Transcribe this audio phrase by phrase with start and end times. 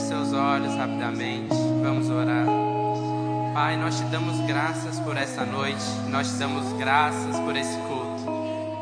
[0.00, 1.54] Feche seus olhos rapidamente.
[1.82, 2.46] Vamos orar.
[3.52, 5.84] Pai, nós te damos graças por essa noite.
[6.08, 8.22] Nós te damos graças por esse culto.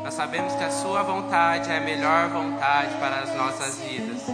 [0.03, 4.27] Nós sabemos que a Sua vontade é a melhor vontade para as nossas vidas.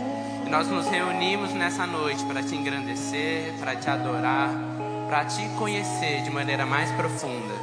[0.45, 4.49] E nós nos reunimos nessa noite para te engrandecer, para te adorar,
[5.07, 7.55] para te conhecer de maneira mais profunda,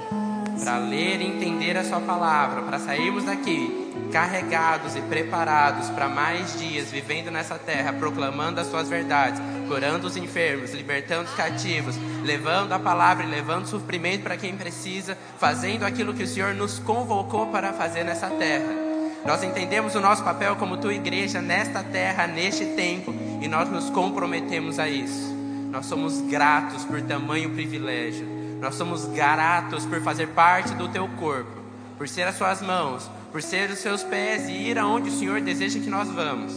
[0.63, 3.82] para ler e entender a Sua palavra, para sairmos daqui
[4.13, 10.17] carregados e preparados para mais dias vivendo nessa terra, proclamando as suas verdades, curando os
[10.17, 16.13] enfermos, libertando os cativos, levando a palavra e levando suprimento para quem precisa, fazendo aquilo
[16.13, 18.93] que o Senhor nos convocou para fazer nessa terra.
[19.25, 23.89] Nós entendemos o nosso papel como tua igreja nesta terra, neste tempo, e nós nos
[23.89, 25.33] comprometemos a isso.
[25.71, 28.27] Nós somos gratos por tamanho privilégio.
[28.61, 31.63] Nós somos gratos por fazer parte do teu corpo,
[31.97, 35.41] por ser as suas mãos, por ser os seus pés e ir aonde o Senhor
[35.41, 36.53] deseja que nós vamos.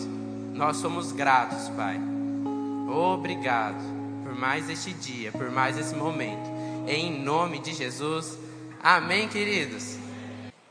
[0.53, 1.98] Nós somos gratos, Pai.
[2.89, 3.81] Obrigado
[4.21, 6.49] por mais este dia, por mais esse momento.
[6.85, 8.37] Em nome de Jesus.
[8.84, 9.98] Amém, queridos.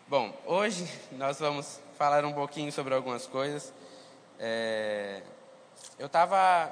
[0.07, 3.73] Bom, hoje nós vamos falar um pouquinho sobre algumas coisas.
[4.39, 5.23] É...
[5.99, 6.71] Eu estava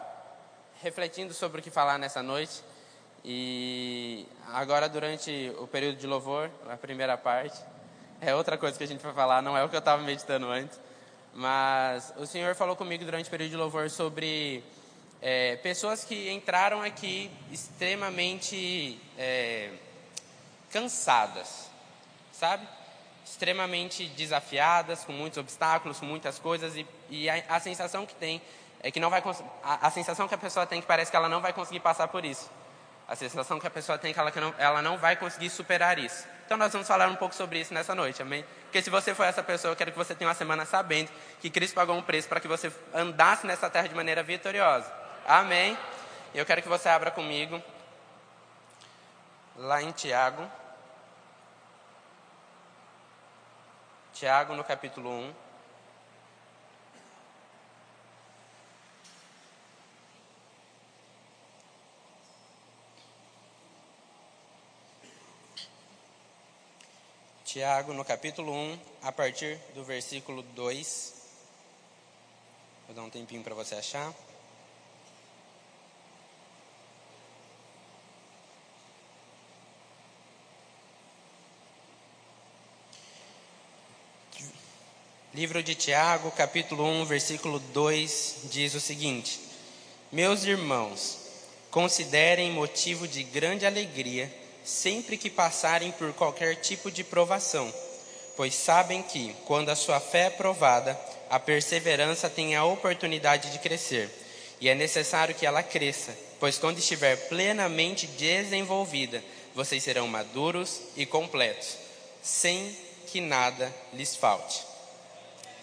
[0.83, 2.63] refletindo sobre o que falar nessa noite
[3.25, 7.59] e agora durante o período de louvor, a primeira parte,
[8.25, 10.47] é outra coisa que a gente vai falar, não é o que eu estava meditando
[10.47, 10.79] antes.
[11.35, 14.63] Mas o Senhor falou comigo durante o período de louvor sobre
[15.21, 19.71] é, pessoas que entraram aqui extremamente é,
[20.71, 21.69] cansadas,
[22.33, 22.67] sabe?
[23.25, 28.41] Extremamente desafiadas, com muitos obstáculos, com muitas coisas, e, e a, a, sensação que tem
[28.81, 29.23] é que não vai
[29.65, 31.81] a, a sensação que a pessoa tem é que parece que ela não vai conseguir
[31.81, 32.49] passar por isso.
[33.09, 35.99] A sensação que a pessoa tem é que ela, não, ela não vai conseguir superar
[35.99, 36.27] isso.
[36.47, 38.45] Então nós vamos falar um pouco sobre isso nessa noite, amém?
[38.65, 41.51] Porque se você for essa pessoa, eu quero que você tenha uma semana sabendo que
[41.51, 44.91] Cristo pagou um preço para que você andasse nessa terra de maneira vitoriosa.
[45.27, 45.77] Amém?
[46.35, 47.63] Eu quero que você abra comigo
[49.57, 50.49] lá em Tiago.
[54.13, 55.35] Tiago no capítulo 1.
[67.53, 71.13] Tiago, no capítulo 1, a partir do versículo 2.
[72.87, 74.11] Vou dar um tempinho para você achar.
[85.35, 89.39] Livro de Tiago, capítulo 1, versículo 2, diz o seguinte:
[90.11, 91.19] Meus irmãos,
[91.71, 97.73] considerem motivo de grande alegria sempre que passarem por qualquer tipo de provação,
[98.37, 103.59] pois sabem que, quando a sua fé é provada, a perseverança tem a oportunidade de
[103.59, 104.11] crescer,
[104.61, 109.23] e é necessário que ela cresça, pois quando estiver plenamente desenvolvida,
[109.55, 111.77] vocês serão maduros e completos,
[112.23, 114.63] sem que nada lhes falte.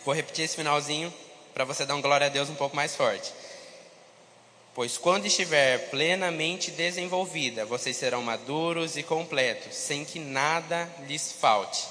[0.05, 1.13] Vou repetir esse finalzinho
[1.53, 3.33] para você dar um glória a Deus um pouco mais forte.
[4.73, 11.85] Pois quando estiver plenamente desenvolvida, vocês serão maduros e completos, sem que nada lhes falte.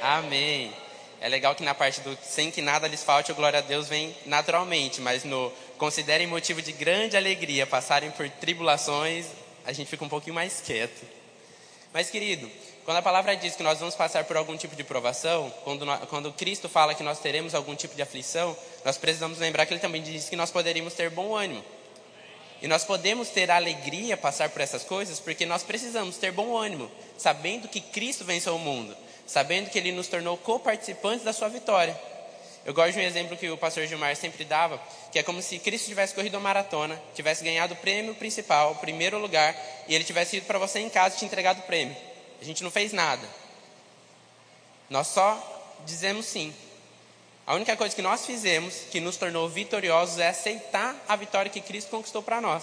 [0.00, 0.72] Amém.
[1.20, 3.88] É legal que na parte do sem que nada lhes falte, o glória a Deus
[3.88, 9.26] vem naturalmente, mas no considerem motivo de grande alegria passarem por tribulações,
[9.64, 11.06] a gente fica um pouquinho mais quieto.
[11.92, 12.50] Mas querido,
[12.84, 16.08] quando a palavra diz que nós vamos passar por algum tipo de provação, quando, nós,
[16.08, 19.80] quando Cristo fala que nós teremos algum tipo de aflição, nós precisamos lembrar que Ele
[19.80, 21.62] também diz que nós poderíamos ter bom ânimo.
[22.62, 26.88] E nós podemos ter alegria passar por essas coisas porque nós precisamos ter bom ânimo,
[27.18, 28.96] sabendo que Cristo venceu o mundo,
[29.26, 31.98] sabendo que Ele nos tornou co-participantes da sua vitória.
[32.64, 34.80] Eu gosto de um exemplo que o pastor Gilmar sempre dava,
[35.10, 38.76] que é como se Cristo tivesse corrido uma maratona, tivesse ganhado o prêmio principal, o
[38.76, 39.56] primeiro lugar,
[39.88, 41.96] e ele tivesse ido para você em casa e te entregado o prêmio.
[42.40, 43.28] A gente não fez nada.
[44.88, 46.54] Nós só dizemos sim.
[47.46, 51.60] A única coisa que nós fizemos que nos tornou vitoriosos é aceitar a vitória que
[51.60, 52.62] Cristo conquistou para nós.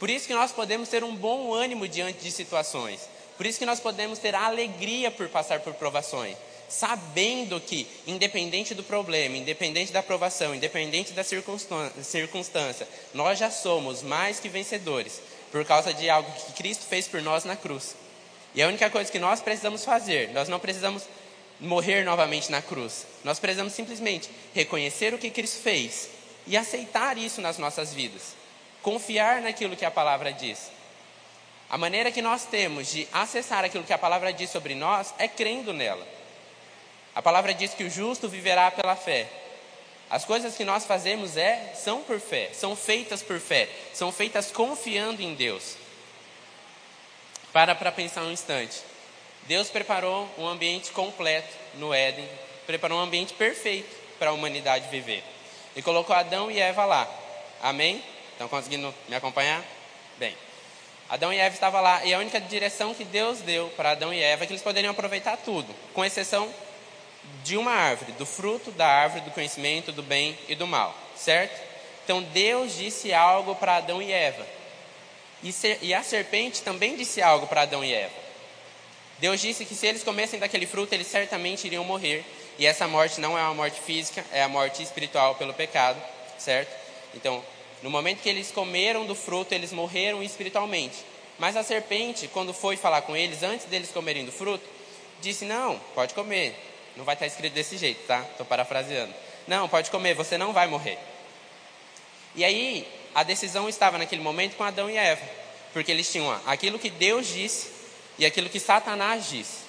[0.00, 3.08] Por isso que nós podemos ter um bom ânimo diante de situações.
[3.36, 6.36] Por isso que nós podemos ter alegria por passar por provações.
[6.68, 14.38] Sabendo que, independente do problema, independente da provação, independente da circunstância, nós já somos mais
[14.38, 15.20] que vencedores
[15.50, 17.94] por causa de algo que Cristo fez por nós na cruz.
[18.54, 21.04] E a única coisa que nós precisamos fazer, nós não precisamos
[21.60, 23.06] morrer novamente na cruz.
[23.24, 26.10] Nós precisamos simplesmente reconhecer o que Cristo fez
[26.46, 28.34] e aceitar isso nas nossas vidas.
[28.82, 30.70] Confiar naquilo que a palavra diz.
[31.68, 35.28] A maneira que nós temos de acessar aquilo que a palavra diz sobre nós é
[35.28, 36.06] crendo nela.
[37.14, 39.28] A palavra diz que o justo viverá pela fé.
[40.08, 44.50] As coisas que nós fazemos é, são por fé, são feitas por fé, são feitas
[44.50, 45.76] confiando em Deus.
[47.52, 48.80] Para para pensar um instante.
[49.48, 52.28] Deus preparou um ambiente completo no Éden,
[52.66, 55.24] preparou um ambiente perfeito para a humanidade viver.
[55.74, 57.08] E colocou Adão e Eva lá.
[57.62, 58.04] Amém?
[58.32, 59.64] Estão conseguindo me acompanhar?
[60.18, 60.36] Bem.
[61.08, 64.22] Adão e Eva estavam lá e a única direção que Deus deu para Adão e
[64.22, 66.52] Eva é que eles poderiam aproveitar tudo, com exceção
[67.42, 71.58] de uma árvore, do fruto da árvore do conhecimento do bem e do mal, certo?
[72.04, 74.46] Então Deus disse algo para Adão e Eva.
[75.42, 78.27] E, a serpente também disse algo para Adão e Eva.
[79.18, 82.24] Deus disse que se eles comessem daquele fruto, eles certamente iriam morrer.
[82.58, 86.00] E essa morte não é uma morte física, é a morte espiritual pelo pecado,
[86.38, 86.74] certo?
[87.14, 87.42] Então,
[87.82, 90.96] no momento que eles comeram do fruto, eles morreram espiritualmente.
[91.38, 94.64] Mas a serpente, quando foi falar com eles, antes deles comerem do fruto,
[95.20, 96.54] disse: Não, pode comer.
[96.96, 98.24] Não vai estar escrito desse jeito, tá?
[98.30, 99.14] Estou parafraseando.
[99.46, 100.98] Não, pode comer, você não vai morrer.
[102.34, 105.24] E aí, a decisão estava naquele momento com Adão e Eva.
[105.72, 107.77] Porque eles tinham aquilo que Deus disse
[108.18, 109.68] e aquilo que Satanás disse.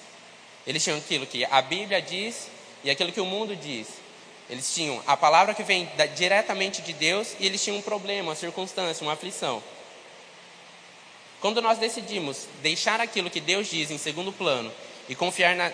[0.66, 2.48] Eles tinham aquilo que a Bíblia diz
[2.84, 3.88] e aquilo que o mundo diz.
[4.50, 8.30] Eles tinham a palavra que vem da, diretamente de Deus e eles tinham um problema,
[8.30, 9.62] uma circunstância, uma aflição.
[11.40, 14.72] Quando nós decidimos deixar aquilo que Deus diz em segundo plano
[15.08, 15.72] e confiar na,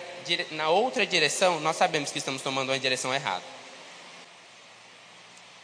[0.52, 3.42] na outra direção, nós sabemos que estamos tomando uma direção errada.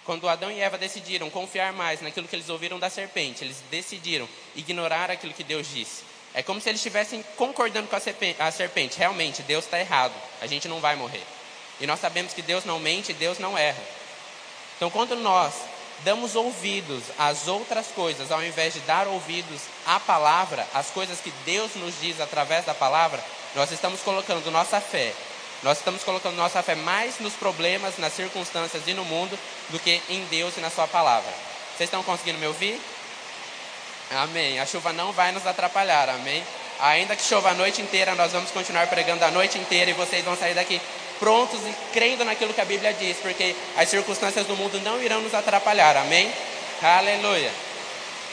[0.05, 4.29] Quando Adão e Eva decidiram confiar mais naquilo que eles ouviram da serpente, eles decidiram
[4.57, 6.12] ignorar aquilo que Deus disse.
[6.35, 8.99] É como se eles estivessem concordando com a serpente.
[8.99, 10.15] Realmente, Deus está errado.
[10.41, 11.23] A gente não vai morrer.
[11.81, 13.83] E nós sabemos que Deus não mente, Deus não erra.
[14.77, 15.53] Então, quando nós
[16.05, 21.33] damos ouvidos às outras coisas, ao invés de dar ouvidos à palavra, às coisas que
[21.45, 23.23] Deus nos diz através da palavra,
[23.55, 25.13] nós estamos colocando nossa fé.
[25.63, 29.39] Nós estamos colocando nossa fé mais nos problemas, nas circunstâncias e no mundo
[29.69, 31.31] do que em Deus e na Sua palavra.
[31.77, 32.81] Vocês estão conseguindo me ouvir?
[34.17, 34.61] Amém.
[34.61, 36.43] A chuva não vai nos atrapalhar, amém?
[36.81, 40.25] Ainda que chova a noite inteira, nós vamos continuar pregando a noite inteira e vocês
[40.25, 40.81] vão sair daqui
[41.19, 45.21] prontos e crendo naquilo que a Bíblia diz, porque as circunstâncias do mundo não irão
[45.21, 46.33] nos atrapalhar, amém?
[46.83, 47.51] Aleluia.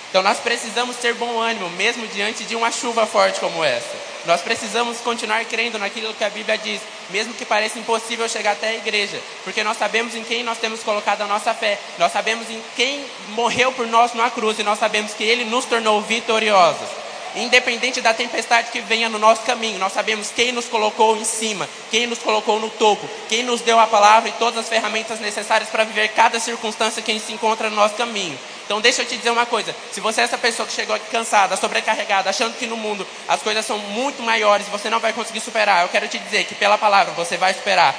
[0.10, 4.09] Então nós precisamos ter bom ânimo, mesmo diante de uma chuva forte como essa.
[4.30, 6.80] Nós precisamos continuar crendo naquilo que a Bíblia diz,
[7.10, 10.84] mesmo que pareça impossível chegar até a igreja, porque nós sabemos em quem nós temos
[10.84, 14.78] colocado a nossa fé, nós sabemos em quem morreu por nós na cruz e nós
[14.78, 16.88] sabemos que Ele nos tornou vitoriosos.
[17.36, 21.68] Independente da tempestade que venha no nosso caminho, nós sabemos quem nos colocou em cima,
[21.90, 25.72] quem nos colocou no topo, quem nos deu a palavra e todas as ferramentas necessárias
[25.72, 28.38] para viver cada circunstância que se encontra no nosso caminho.
[28.70, 31.10] Então deixa eu te dizer uma coisa, se você é essa pessoa que chegou aqui
[31.10, 35.12] cansada, sobrecarregada, achando que no mundo as coisas são muito maiores e você não vai
[35.12, 37.96] conseguir superar, eu quero te dizer que pela palavra você vai superar.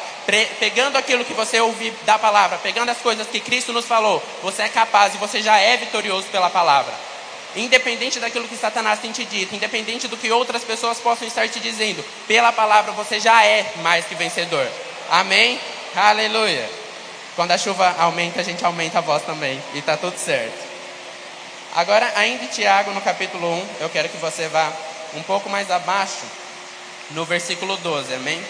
[0.60, 4.62] pegando aquilo que você ouviu da palavra, pegando as coisas que Cristo nos falou, você
[4.62, 6.94] é capaz e você já é vitorioso pela palavra.
[7.56, 11.58] Independente daquilo que Satanás tem te dito, independente do que outras pessoas possam estar te
[11.58, 14.68] dizendo, pela palavra você já é mais que vencedor.
[15.10, 15.58] Amém?
[15.96, 16.79] Aleluia.
[17.40, 19.58] Quando a chuva aumenta, a gente aumenta a voz também.
[19.72, 20.62] E está tudo certo.
[21.74, 24.70] Agora, ainda em Tiago, no capítulo 1, eu quero que você vá
[25.14, 26.26] um pouco mais abaixo,
[27.12, 28.12] no versículo 12.
[28.12, 28.44] Amém?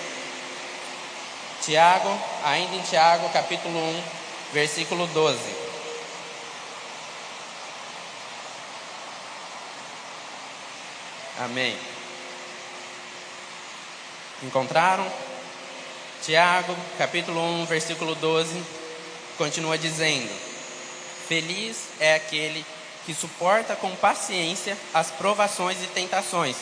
[1.63, 4.03] Tiago, ainda em Tiago, capítulo 1,
[4.55, 5.39] versículo 12.
[11.39, 11.79] Amém.
[14.43, 15.06] Encontraram?
[16.23, 18.80] Tiago, capítulo 1, versículo 12,
[19.41, 20.29] continua dizendo:
[21.27, 22.63] Feliz é aquele
[23.06, 26.56] que suporta com paciência as provações e tentações,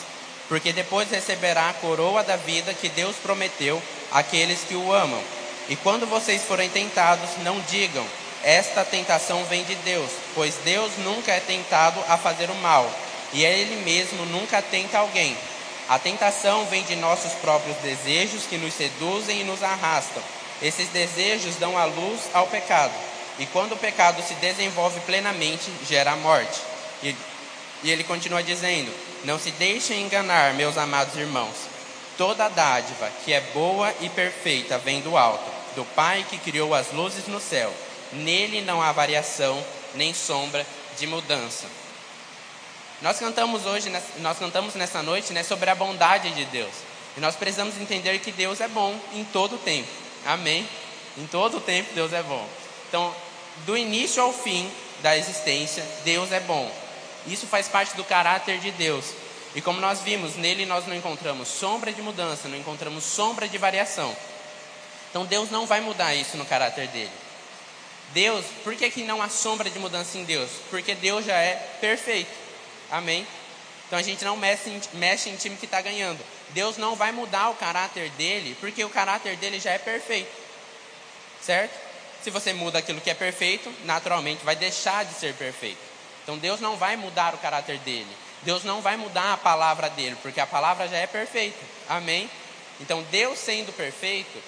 [0.47, 3.83] porque depois receberá a coroa da vida que Deus prometeu
[4.13, 5.21] àqueles que o amam.
[5.67, 8.05] E quando vocês forem tentados, não digam:
[8.41, 12.89] Esta tentação vem de Deus, pois Deus nunca é tentado a fazer o mal
[13.33, 15.35] e ele mesmo nunca tenta alguém.
[15.89, 20.23] A tentação vem de nossos próprios desejos que nos seduzem e nos arrastam.
[20.61, 22.93] Esses desejos dão a luz ao pecado.
[23.37, 26.59] E quando o pecado se desenvolve plenamente, gera a morte.
[27.01, 27.15] E,
[27.83, 28.91] e ele continua dizendo:
[29.23, 31.55] Não se deixem enganar, meus amados irmãos.
[32.17, 36.91] Toda dádiva que é boa e perfeita vem do alto, do Pai que criou as
[36.91, 37.73] luzes no céu.
[38.11, 39.63] Nele não há variação,
[39.95, 40.65] nem sombra
[40.97, 41.65] de mudança.
[43.01, 46.73] Nós cantamos hoje, nós cantamos nessa noite, né, sobre a bondade de Deus.
[47.15, 49.87] E nós precisamos entender que Deus é bom em todo o tempo.
[50.25, 50.67] Amém?
[51.17, 52.47] Em todo o tempo Deus é bom.
[52.87, 53.13] Então,
[53.65, 54.69] do início ao fim
[55.01, 56.71] da existência, Deus é bom.
[57.27, 59.05] Isso faz parte do caráter de Deus.
[59.55, 63.57] E como nós vimos, nele nós não encontramos sombra de mudança, não encontramos sombra de
[63.57, 64.15] variação.
[65.09, 67.11] Então Deus não vai mudar isso no caráter dele.
[68.13, 70.49] Deus, por que, que não há sombra de mudança em Deus?
[70.69, 72.31] Porque Deus já é perfeito.
[72.91, 73.25] Amém?
[73.87, 76.19] Então a gente não mexe em, mexe em time que está ganhando.
[76.51, 80.31] Deus não vai mudar o caráter dele, porque o caráter dele já é perfeito.
[81.41, 81.73] Certo?
[82.23, 85.79] Se você muda aquilo que é perfeito, naturalmente vai deixar de ser perfeito.
[86.23, 88.15] Então Deus não vai mudar o caráter dele.
[88.43, 91.59] Deus não vai mudar a palavra dele, porque a palavra já é perfeita.
[91.87, 92.29] Amém?
[92.79, 94.41] Então Deus sendo perfeito,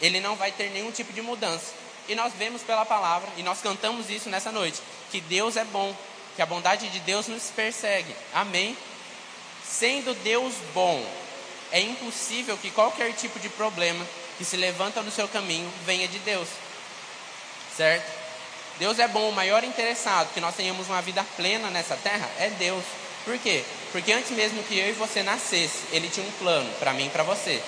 [0.00, 1.72] ele não vai ter nenhum tipo de mudança.
[2.08, 4.80] E nós vemos pela palavra, e nós cantamos isso nessa noite,
[5.10, 5.94] que Deus é bom,
[6.36, 8.14] que a bondade de Deus nos persegue.
[8.32, 8.76] Amém?
[9.68, 11.04] Sendo Deus bom,
[11.72, 14.06] é impossível que qualquer tipo de problema
[14.38, 16.48] que se levanta no seu caminho venha de Deus.
[17.76, 18.10] Certo?
[18.78, 22.50] Deus é bom, o maior interessado que nós tenhamos uma vida plena nessa terra é
[22.50, 22.84] Deus.
[23.24, 23.64] Por quê?
[23.90, 27.10] Porque antes mesmo que eu e você nascesse, Ele tinha um plano para mim e
[27.10, 27.60] para você.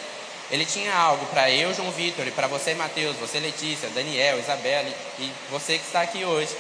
[0.51, 4.89] Ele tinha algo para eu, João Vitor, e para você, Mateus, você, Letícia, Daniel, Isabela
[5.19, 6.57] e você que está aqui hoje.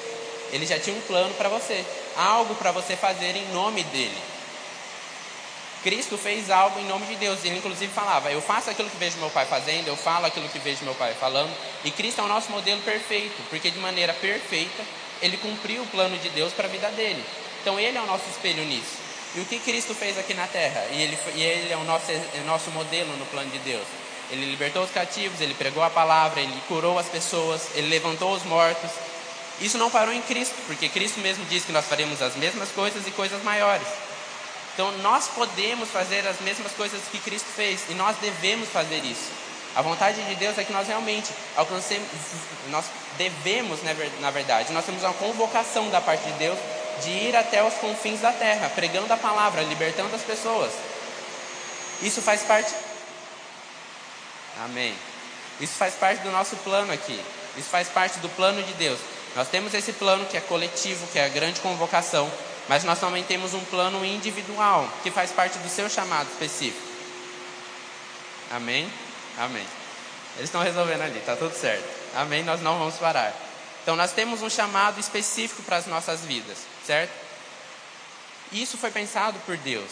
[0.53, 1.85] Ele já tinha um plano para você,
[2.17, 4.28] algo para você fazer em nome dele.
[5.83, 7.45] Cristo fez algo em nome de Deus.
[7.45, 10.59] Ele inclusive falava: Eu faço aquilo que vejo meu pai fazendo, eu falo aquilo que
[10.59, 11.55] vejo meu pai falando.
[11.85, 14.83] E Cristo é o nosso modelo perfeito, porque de maneira perfeita
[15.21, 17.25] ele cumpriu o plano de Deus para a vida dele.
[17.61, 19.09] Então ele é o nosso espelho nisso.
[19.35, 20.87] E o que Cristo fez aqui na terra?
[20.91, 23.87] E ele, e ele é o nosso, é o nosso modelo no plano de Deus.
[24.31, 28.43] Ele libertou os cativos, ele pregou a palavra, ele curou as pessoas, ele levantou os
[28.45, 28.91] mortos.
[29.61, 33.07] Isso não parou em Cristo, porque Cristo mesmo disse que nós faremos as mesmas coisas
[33.07, 33.87] e coisas maiores.
[34.79, 39.29] Então nós podemos fazer as mesmas coisas que Cristo fez e nós devemos fazer isso.
[39.75, 42.07] A vontade de Deus é que nós realmente alcancemos,
[42.71, 42.85] nós
[43.17, 43.81] devemos,
[44.21, 46.57] na verdade, nós temos uma convocação da parte de Deus
[47.03, 50.71] de ir até os confins da terra, pregando a palavra, libertando as pessoas.
[52.01, 52.73] Isso faz parte.
[54.65, 54.95] Amém.
[55.61, 57.21] Isso faz parte do nosso plano aqui.
[57.57, 59.01] Isso faz parte do plano de Deus.
[59.35, 62.31] Nós temos esse plano que é coletivo, que é a grande convocação,
[62.69, 66.87] mas nós também temos um plano individual, que faz parte do seu chamado específico.
[68.51, 68.91] Amém?
[69.39, 69.67] Amém.
[70.37, 71.85] Eles estão resolvendo ali, está tudo certo.
[72.15, 72.43] Amém?
[72.43, 73.35] Nós não vamos parar.
[73.83, 77.13] Então nós temos um chamado específico para as nossas vidas, certo?
[78.53, 79.91] Isso foi pensado por Deus.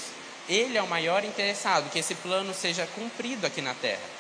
[0.49, 4.17] Ele é o maior interessado que esse plano seja cumprido aqui na terra.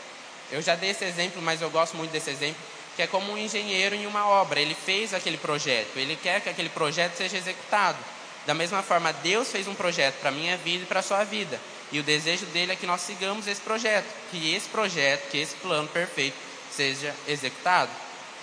[0.51, 2.61] Eu já dei esse exemplo, mas eu gosto muito desse exemplo,
[2.95, 4.61] que é como um engenheiro em uma obra.
[4.61, 7.99] Ele fez aquele projeto, ele quer que aquele projeto seja executado.
[8.47, 11.25] Da mesma forma, Deus fez um projeto para a minha vida e para a sua
[11.25, 11.61] vida.
[11.91, 15.55] E o desejo dele é que nós sigamos esse projeto, que esse projeto, que esse
[15.57, 16.37] plano perfeito
[16.71, 17.91] seja executado.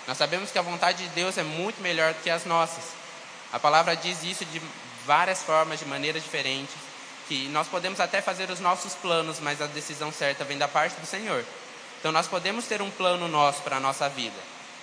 [0.07, 2.83] Nós sabemos que a vontade de Deus é muito melhor do que as nossas.
[3.51, 4.62] A palavra diz isso de
[5.05, 6.75] várias formas, de maneiras diferentes,
[7.27, 11.00] que nós podemos até fazer os nossos planos, mas a decisão certa vem da parte
[11.00, 11.45] do Senhor.
[12.00, 14.36] Então nós podemos ter um plano nosso para a nossa vida,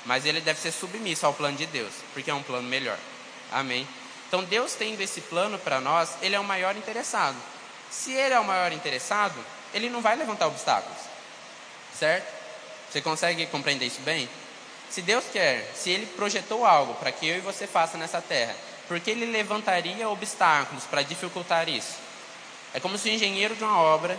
[0.07, 2.97] mas ele deve ser submisso ao plano de Deus, porque é um plano melhor.
[3.53, 3.87] Amém.
[4.31, 7.37] Então Deus tendo esse plano para nós, ele é o maior interessado.
[7.91, 9.35] Se ele é o maior interessado,
[9.75, 10.99] ele não vai levantar obstáculos.
[11.99, 12.33] Certo?
[12.89, 14.29] Você consegue compreender isso bem?
[14.89, 18.55] Se Deus quer, se Ele projetou algo para que eu e você faça nessa terra,
[18.87, 21.97] por que Ele levantaria obstáculos para dificultar isso?
[22.73, 24.17] É como se o engenheiro de uma obra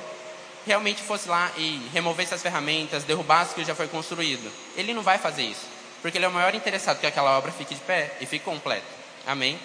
[0.65, 4.51] realmente fosse lá e removesse as ferramentas, derrubasse o que já foi construído.
[4.75, 5.65] Ele não vai fazer isso,
[6.01, 8.85] porque Ele é o maior interessado que aquela obra fique de pé e fique completa.
[9.25, 9.59] Amém?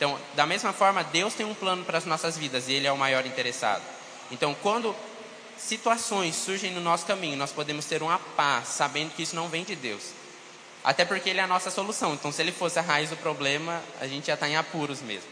[0.00, 2.92] Então, da mesma forma, Deus tem um plano para as nossas vidas e Ele é
[2.92, 3.82] o maior interessado.
[4.30, 4.96] Então, quando
[5.58, 9.62] situações surgem no nosso caminho, nós podemos ter uma paz, sabendo que isso não vem
[9.62, 10.04] de Deus.
[10.82, 12.14] Até porque ele é a nossa solução.
[12.14, 15.28] Então, se ele fosse a raiz do problema, a gente já está em apuros mesmo.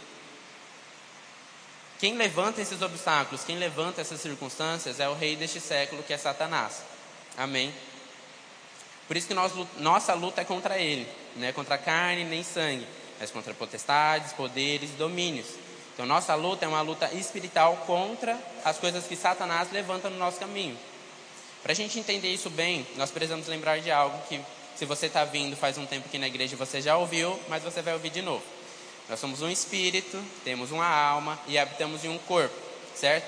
[1.99, 6.19] Quem levanta esses obstáculos, quem levanta essas circunstâncias é o rei deste século, que é
[6.19, 6.83] Satanás.
[7.39, 7.73] Amém?
[9.07, 12.87] Por isso que nós, nossa luta é contra ele, não é contra carne nem sangue,
[13.19, 15.47] mas contra potestades, poderes domínios.
[15.95, 20.39] Então, nossa luta é uma luta espiritual contra as coisas que Satanás levanta no nosso
[20.39, 20.79] caminho.
[21.63, 24.41] Para a gente entender isso bem, nós precisamos lembrar de algo que
[24.77, 27.83] se você está vindo faz um tempo aqui na igreja, você já ouviu, mas você
[27.83, 28.45] vai ouvir de novo.
[29.09, 32.55] Nós somos um espírito, temos uma alma e habitamos em um corpo,
[32.95, 33.27] certo?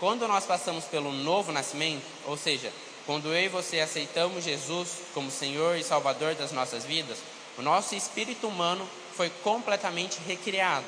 [0.00, 2.72] Quando nós passamos pelo novo nascimento, ou seja,
[3.04, 7.18] quando eu e você aceitamos Jesus como Senhor e Salvador das nossas vidas,
[7.58, 10.86] o nosso espírito humano foi completamente recriado.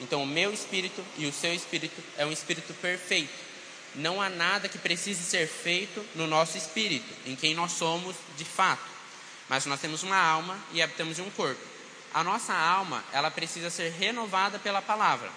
[0.00, 3.32] Então, o meu espírito e o seu espírito é um espírito perfeito.
[3.94, 8.44] Não há nada que precise ser feito no nosso espírito, em quem nós somos de
[8.44, 8.82] fato.
[9.48, 11.60] Mas nós temos uma alma e habitamos um corpo.
[12.12, 15.30] A nossa alma, ela precisa ser renovada pela palavra.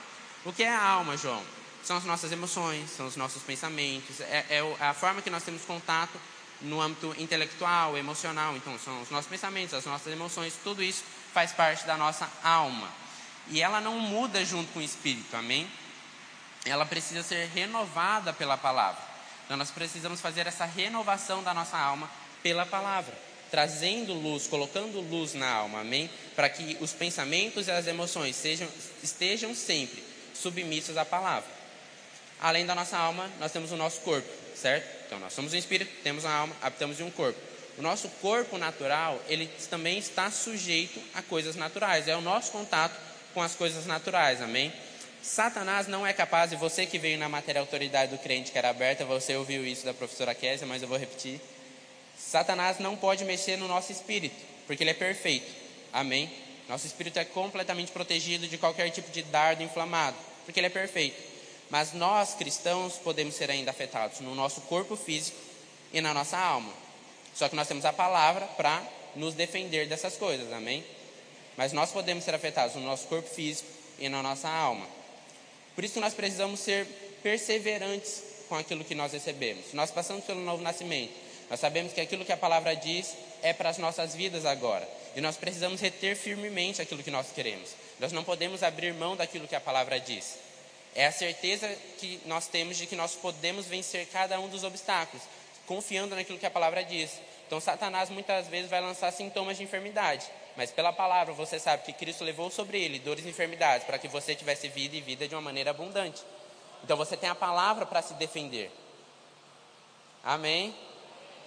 [0.46, 1.42] O que é a alma, João?
[1.84, 5.64] São as nossas emoções, são os nossos pensamentos, é, é a forma que nós temos
[5.64, 6.20] contato
[6.62, 8.56] no âmbito intelectual, emocional.
[8.56, 12.90] Então, são os nossos pensamentos, as nossas emoções, tudo isso faz parte da nossa alma.
[13.50, 15.70] E ela não muda junto com o espírito, amém?
[16.66, 19.02] Ela precisa ser renovada pela palavra.
[19.46, 22.10] Então, nós precisamos fazer essa renovação da nossa alma
[22.42, 23.14] pela palavra,
[23.50, 26.10] trazendo luz, colocando luz na alma, amém?
[26.36, 28.68] Para que os pensamentos e as emoções sejam,
[29.04, 31.50] estejam sempre submissos à palavra.
[32.40, 34.88] Além da nossa alma, nós temos o nosso corpo, certo?
[35.06, 37.51] Então, nós somos um espírito, temos uma alma, habitamos em um corpo.
[37.82, 42.08] O nosso corpo natural, ele também está sujeito a coisas naturais.
[42.08, 42.96] É o nosso contato
[43.34, 44.72] com as coisas naturais, amém?
[45.24, 48.70] Satanás não é capaz, e você que veio na matéria autoridade do crente que era
[48.70, 51.42] aberta, você ouviu isso da professora Késia, mas eu vou repetir.
[52.16, 54.36] Satanás não pode mexer no nosso espírito,
[54.68, 55.52] porque ele é perfeito.
[55.92, 56.32] Amém?
[56.70, 61.20] Nosso espírito é completamente protegido de qualquer tipo de dardo inflamado, porque ele é perfeito.
[61.72, 65.40] Mas nós, cristãos, podemos ser ainda afetados no nosso corpo físico
[65.92, 66.81] e na nossa alma.
[67.34, 68.82] Só que nós temos a palavra para
[69.16, 70.84] nos defender dessas coisas, amém?
[71.58, 73.68] Mas nós podemos ser afetados no nosso corpo físico
[74.00, 74.86] e na nossa alma.
[75.76, 76.86] Por isso nós precisamos ser
[77.24, 79.74] perseverantes com aquilo que nós recebemos.
[79.74, 81.14] Nós passamos pelo novo nascimento.
[81.50, 84.88] Nós sabemos que aquilo que a palavra diz é para as nossas vidas agora.
[85.16, 87.72] E nós precisamos reter firmemente aquilo que nós queremos.
[88.00, 90.38] Nós não podemos abrir mão daquilo que a palavra diz.
[90.96, 95.24] É a certeza que nós temos de que nós podemos vencer cada um dos obstáculos,
[95.66, 97.20] confiando naquilo que a palavra diz.
[97.48, 100.26] Então, Satanás muitas vezes vai lançar sintomas de enfermidade,
[100.56, 104.08] mas pela palavra você sabe que Cristo levou sobre ele dores e enfermidades para que
[104.08, 106.22] você tivesse vida e vida de uma maneira abundante.
[106.84, 108.72] Então, você tem a palavra para se defender.
[110.24, 110.76] Amém?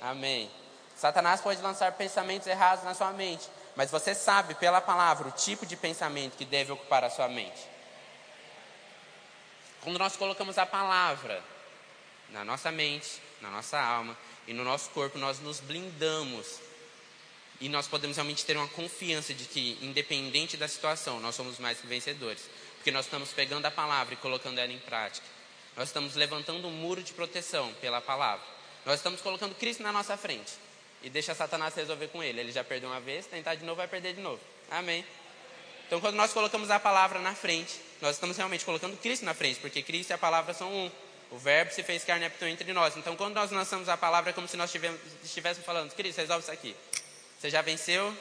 [0.01, 0.51] Amém.
[0.97, 5.67] Satanás pode lançar pensamentos errados na sua mente, mas você sabe pela palavra o tipo
[5.67, 7.75] de pensamento que deve ocupar a sua mente.
[9.83, 11.43] Quando nós colocamos a palavra
[12.31, 14.17] na nossa mente, na nossa alma
[14.49, 16.59] e no nosso corpo, nós nos blindamos.
[17.61, 21.81] E nós podemos realmente ter uma confiança de que, independente da situação, nós somos mais
[21.81, 22.43] que vencedores.
[22.77, 25.27] Porque nós estamos pegando a palavra e colocando ela em prática.
[25.77, 28.45] Nós estamos levantando um muro de proteção pela palavra.
[28.85, 30.53] Nós estamos colocando Cristo na nossa frente.
[31.03, 32.41] E deixa Satanás resolver com ele.
[32.41, 34.41] Ele já perdeu uma vez, tentar de novo, vai perder de novo.
[34.71, 35.05] Amém.
[35.87, 39.61] Então, quando nós colocamos a palavra na frente, nós estamos realmente colocando Cristo na frente,
[39.61, 40.91] porque Cristo e a palavra são um.
[41.35, 42.97] O verbo se fez carne e habitou entre nós.
[42.97, 44.73] Então, quando nós lançamos a palavra, é como se nós
[45.25, 46.77] estivéssemos falando: Cristo, resolve isso aqui.
[47.37, 48.17] Você já venceu.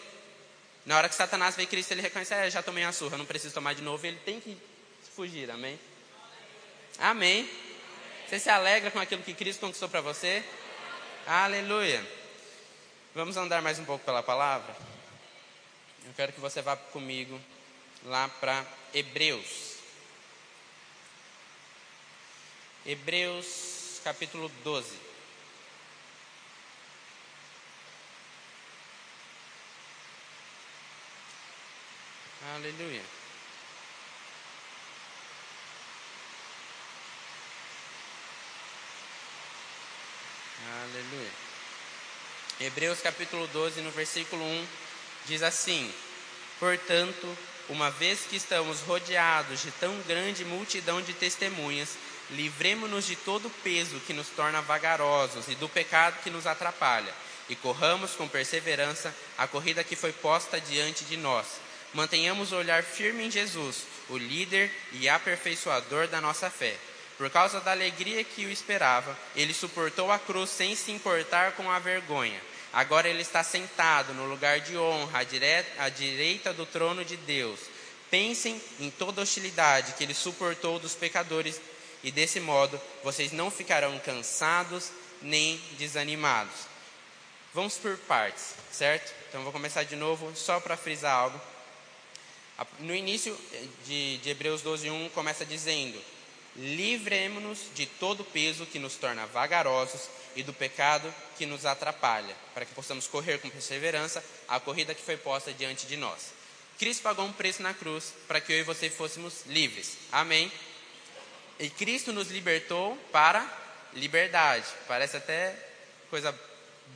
[0.84, 3.54] Na hora que Satanás vê Cristo, ele reconhece: é, já tomei a surra, não preciso
[3.54, 4.04] tomar de novo.
[4.04, 4.58] Ele tem que
[5.15, 5.52] fugir.
[5.52, 5.80] Amém?
[6.97, 7.47] Amém.
[8.28, 10.43] Você se alegra com aquilo que Cristo conquistou para você?
[11.28, 12.04] Aleluia.
[13.13, 14.76] Vamos andar mais um pouco pela palavra?
[16.04, 17.39] Eu quero que você vá comigo
[18.06, 19.73] lá para Hebreus.
[22.86, 24.89] Hebreus capítulo 12.
[32.56, 33.02] Aleluia.
[40.84, 41.32] Aleluia.
[42.60, 44.67] Hebreus capítulo 12, no versículo 1,
[45.28, 45.93] diz assim:
[46.60, 47.38] Portanto,
[47.69, 51.98] uma vez que estamos rodeados de tão grande multidão de testemunhas,
[52.32, 57.14] livremo-nos de todo o peso que nos torna vagarosos e do pecado que nos atrapalha,
[57.50, 61.46] e corramos com perseverança a corrida que foi posta diante de nós.
[61.94, 66.76] Mantenhamos o olhar firme em Jesus, o líder e aperfeiçoador da nossa fé.
[67.18, 71.70] Por causa da alegria que o esperava, ele suportou a cruz sem se importar com
[71.70, 72.42] a vergonha
[72.74, 75.20] Agora ele está sentado no lugar de honra,
[75.78, 77.60] à direita do trono de Deus.
[78.10, 81.62] Pensem em toda a hostilidade que ele suportou dos pecadores,
[82.04, 86.74] e desse modo vocês não ficarão cansados nem desanimados.
[87.54, 89.13] Vamos por partes, certo?
[89.30, 91.39] Então vou começar de novo, só para frisar algo.
[92.80, 93.38] No início
[93.86, 96.00] de, de Hebreus 12, 1, começa dizendo:
[96.56, 102.36] Livremos-nos de todo o peso que nos torna vagarosos e do pecado que nos atrapalha,
[102.54, 106.32] para que possamos correr com perseverança a corrida que foi posta diante de nós.
[106.78, 109.98] Cristo pagou um preço na cruz para que eu e você fôssemos livres.
[110.12, 110.52] Amém?
[111.60, 113.46] E Cristo nos libertou para
[113.94, 114.66] liberdade.
[114.88, 115.56] Parece até
[116.10, 116.38] coisa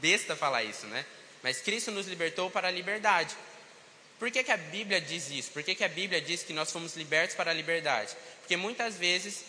[0.02, 1.06] besta falar isso, né?
[1.43, 3.36] Mas Cristo nos libertou para a liberdade.
[4.20, 5.52] Por que, que a Bíblia diz isso?
[5.52, 8.15] Por que, que a Bíblia diz que nós fomos libertos para a liberdade?
[8.39, 9.46] Porque muitas vezes,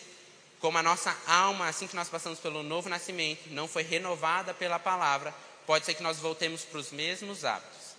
[0.59, 4.77] como a nossa alma, assim que nós passamos pelo novo nascimento, não foi renovada pela
[4.77, 5.33] palavra,
[5.65, 7.89] pode ser que nós voltemos para os mesmos hábitos.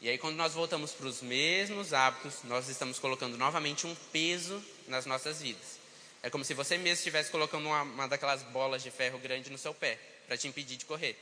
[0.00, 4.64] E aí, quando nós voltamos para os mesmos hábitos, nós estamos colocando novamente um peso
[4.88, 5.79] nas nossas vidas.
[6.22, 9.58] É como se você mesmo estivesse colocando uma, uma daquelas bolas de ferro grande no
[9.58, 11.16] seu pé, para te impedir de correr.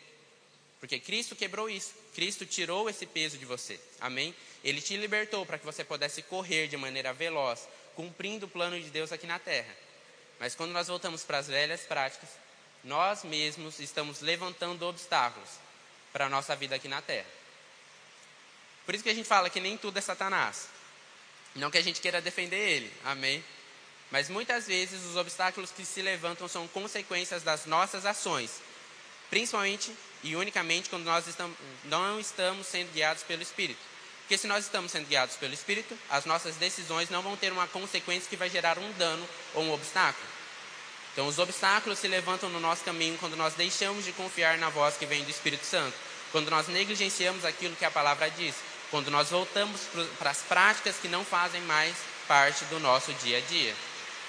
[0.81, 1.93] Porque Cristo quebrou isso.
[2.15, 3.81] Cristo tirou esse peso de você.
[4.01, 4.35] Amém?
[4.63, 8.91] Ele te libertou para que você pudesse correr de maneira veloz, cumprindo o plano de
[8.91, 9.75] Deus aqui na terra.
[10.39, 12.29] Mas quando nós voltamos para as velhas práticas,
[12.85, 15.49] nós mesmos estamos levantando obstáculos
[16.13, 17.27] para a nossa vida aqui na terra.
[18.87, 20.69] Por isso que a gente fala que nem tudo é Satanás.
[21.55, 22.93] Não que a gente queira defender ele.
[23.05, 23.45] Amém?
[24.11, 28.51] Mas muitas vezes os obstáculos que se levantam são consequências das nossas ações,
[29.29, 29.93] principalmente
[30.23, 33.81] e unicamente quando nós estamos, não estamos sendo guiados pelo Espírito.
[34.23, 37.67] Porque se nós estamos sendo guiados pelo Espírito, as nossas decisões não vão ter uma
[37.67, 40.27] consequência que vai gerar um dano ou um obstáculo.
[41.13, 44.97] Então, os obstáculos se levantam no nosso caminho quando nós deixamos de confiar na voz
[44.97, 45.97] que vem do Espírito Santo,
[46.31, 48.55] quando nós negligenciamos aquilo que a palavra diz,
[48.91, 49.81] quando nós voltamos
[50.19, 51.97] para as práticas que não fazem mais
[52.29, 53.75] parte do nosso dia a dia.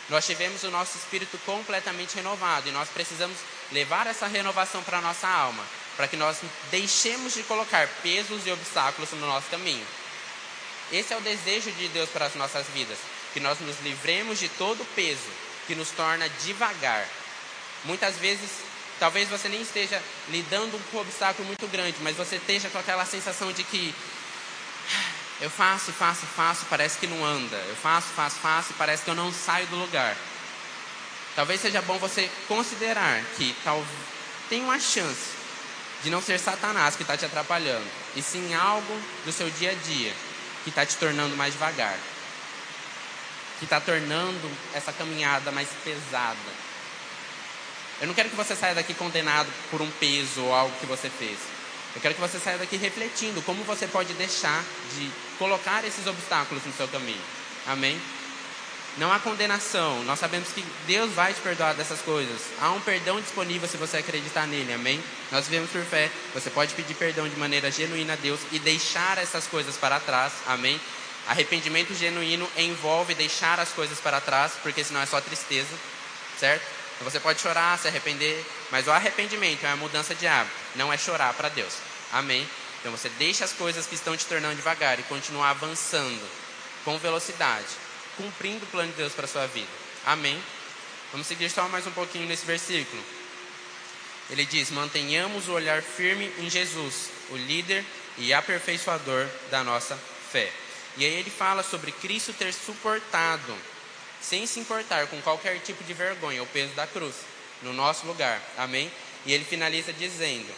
[0.09, 3.37] Nós tivemos o nosso espírito completamente renovado e nós precisamos
[3.71, 5.63] levar essa renovação para a nossa alma,
[5.95, 6.37] para que nós
[6.71, 9.85] deixemos de colocar pesos e obstáculos no nosso caminho.
[10.91, 12.97] Esse é o desejo de Deus para as nossas vidas,
[13.33, 15.29] que nós nos livremos de todo peso
[15.67, 17.07] que nos torna devagar.
[17.85, 18.49] Muitas vezes,
[18.99, 23.05] talvez você nem esteja lidando com um obstáculo muito grande, mas você esteja com aquela
[23.05, 23.93] sensação de que
[25.41, 27.55] eu faço, faço, faço, parece que não anda.
[27.69, 30.15] Eu faço, faço, faço, parece que eu não saio do lugar.
[31.35, 33.85] Talvez seja bom você considerar que tal,
[34.49, 35.39] tem uma chance
[36.03, 39.73] de não ser Satanás que está te atrapalhando, e sim algo do seu dia a
[39.73, 40.13] dia
[40.63, 41.97] que está te tornando mais devagar,
[43.59, 46.37] que está tornando essa caminhada mais pesada.
[48.01, 51.09] Eu não quero que você saia daqui condenado por um peso ou algo que você
[51.09, 51.37] fez.
[51.95, 54.63] Eu quero que você saia daqui refletindo como você pode deixar
[54.95, 57.21] de colocar esses obstáculos no seu caminho.
[57.65, 57.99] Amém?
[58.97, 60.03] Não há condenação.
[60.03, 62.41] Nós sabemos que Deus vai te perdoar dessas coisas.
[62.59, 64.73] Há um perdão disponível se você acreditar nele.
[64.73, 65.01] Amém?
[65.31, 66.11] Nós vivemos por fé.
[66.33, 70.33] Você pode pedir perdão de maneira genuína a Deus e deixar essas coisas para trás.
[70.45, 70.79] Amém?
[71.27, 75.69] Arrependimento genuíno envolve deixar as coisas para trás, porque senão é só tristeza,
[76.39, 76.63] certo?
[76.95, 80.91] Então você pode chorar, se arrepender, mas o arrependimento é a mudança de hábito, não
[80.91, 81.75] é chorar para Deus.
[82.11, 82.49] Amém?
[82.79, 86.29] Então você deixa as coisas que estão te tornando devagar e continua avançando
[86.85, 87.67] com velocidade,
[88.15, 89.67] cumprindo o plano de Deus para a sua vida.
[90.05, 90.41] Amém?
[91.11, 93.03] Vamos seguir só mais um pouquinho nesse versículo.
[94.29, 97.83] Ele diz: Mantenhamos o olhar firme em Jesus, o líder
[98.17, 99.97] e aperfeiçoador da nossa
[100.31, 100.51] fé.
[100.97, 103.55] E aí ele fala sobre Cristo ter suportado,
[104.21, 107.15] sem se importar com qualquer tipo de vergonha, o peso da cruz,
[107.61, 108.41] no nosso lugar.
[108.57, 108.91] Amém?
[109.25, 110.53] E ele finaliza dizendo: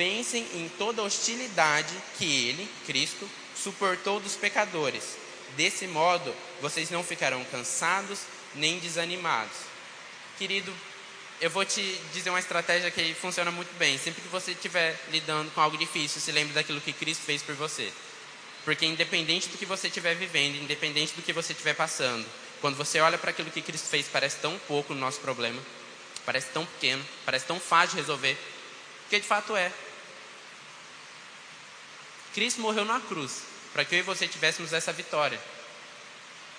[0.00, 5.18] Pensem em toda a hostilidade que ele, Cristo, suportou dos pecadores.
[5.58, 8.20] Desse modo, vocês não ficarão cansados
[8.54, 9.58] nem desanimados.
[10.38, 10.74] Querido,
[11.38, 13.98] eu vou te dizer uma estratégia que funciona muito bem.
[13.98, 17.54] Sempre que você estiver lidando com algo difícil, se lembre daquilo que Cristo fez por
[17.54, 17.92] você.
[18.64, 22.24] Porque independente do que você estiver vivendo, independente do que você estiver passando,
[22.62, 25.60] quando você olha para aquilo que Cristo fez, parece tão pouco o nosso problema,
[26.24, 28.38] parece tão pequeno, parece tão fácil de resolver,
[29.02, 29.70] porque de fato é.
[32.34, 35.40] Cristo morreu na cruz para que eu e você tivéssemos essa vitória.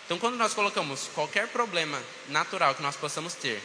[0.05, 3.61] Então, quando nós colocamos qualquer problema natural que nós possamos ter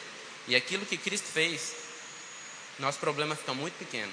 [0.46, 1.74] e aquilo que Cristo fez,
[2.78, 4.12] nosso problema fica muito pequeno.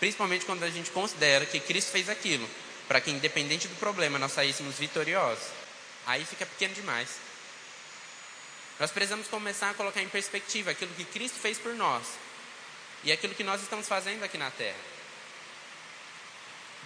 [0.00, 2.48] Principalmente quando a gente considera que Cristo fez aquilo
[2.88, 5.44] para que, independente do problema, nós saíssemos vitoriosos.
[6.06, 7.08] Aí fica pequeno demais.
[8.78, 12.04] Nós precisamos começar a colocar em perspectiva aquilo que Cristo fez por nós
[13.02, 14.95] e aquilo que nós estamos fazendo aqui na terra.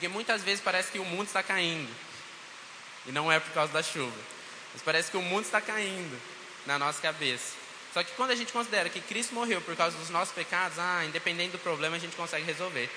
[0.01, 1.95] Porque muitas vezes parece que o mundo está caindo.
[3.07, 4.17] E não é por causa da chuva.
[4.73, 6.19] Mas parece que o mundo está caindo
[6.65, 7.55] na nossa cabeça.
[7.93, 11.05] Só que quando a gente considera que Cristo morreu por causa dos nossos pecados, ah,
[11.05, 12.89] independente do problema, a gente consegue resolver.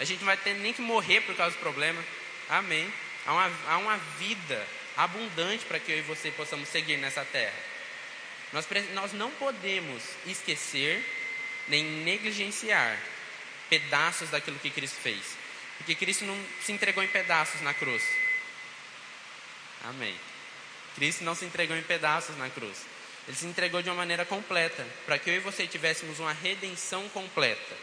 [0.00, 2.02] A gente não vai ter nem que morrer por causa do problema.
[2.48, 2.90] Amém.
[3.26, 7.58] Há uma, há uma vida abundante para que eu e você possamos seguir nessa terra.
[8.54, 11.04] Nós, nós não podemos esquecer
[11.68, 12.98] nem negligenciar
[13.68, 15.44] pedaços daquilo que Cristo fez.
[15.78, 18.02] Porque Cristo não se entregou em pedaços na cruz.
[19.84, 20.14] Amém.
[20.94, 22.78] Cristo não se entregou em pedaços na cruz.
[23.28, 27.08] Ele se entregou de uma maneira completa, para que eu e você tivéssemos uma redenção
[27.10, 27.76] completa.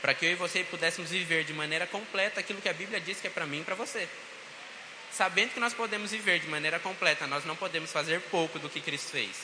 [0.00, 3.20] Para que eu e você pudéssemos viver de maneira completa aquilo que a Bíblia diz
[3.20, 4.08] que é para mim e para você.
[5.12, 8.80] Sabendo que nós podemos viver de maneira completa, nós não podemos fazer pouco do que
[8.80, 9.36] Cristo fez.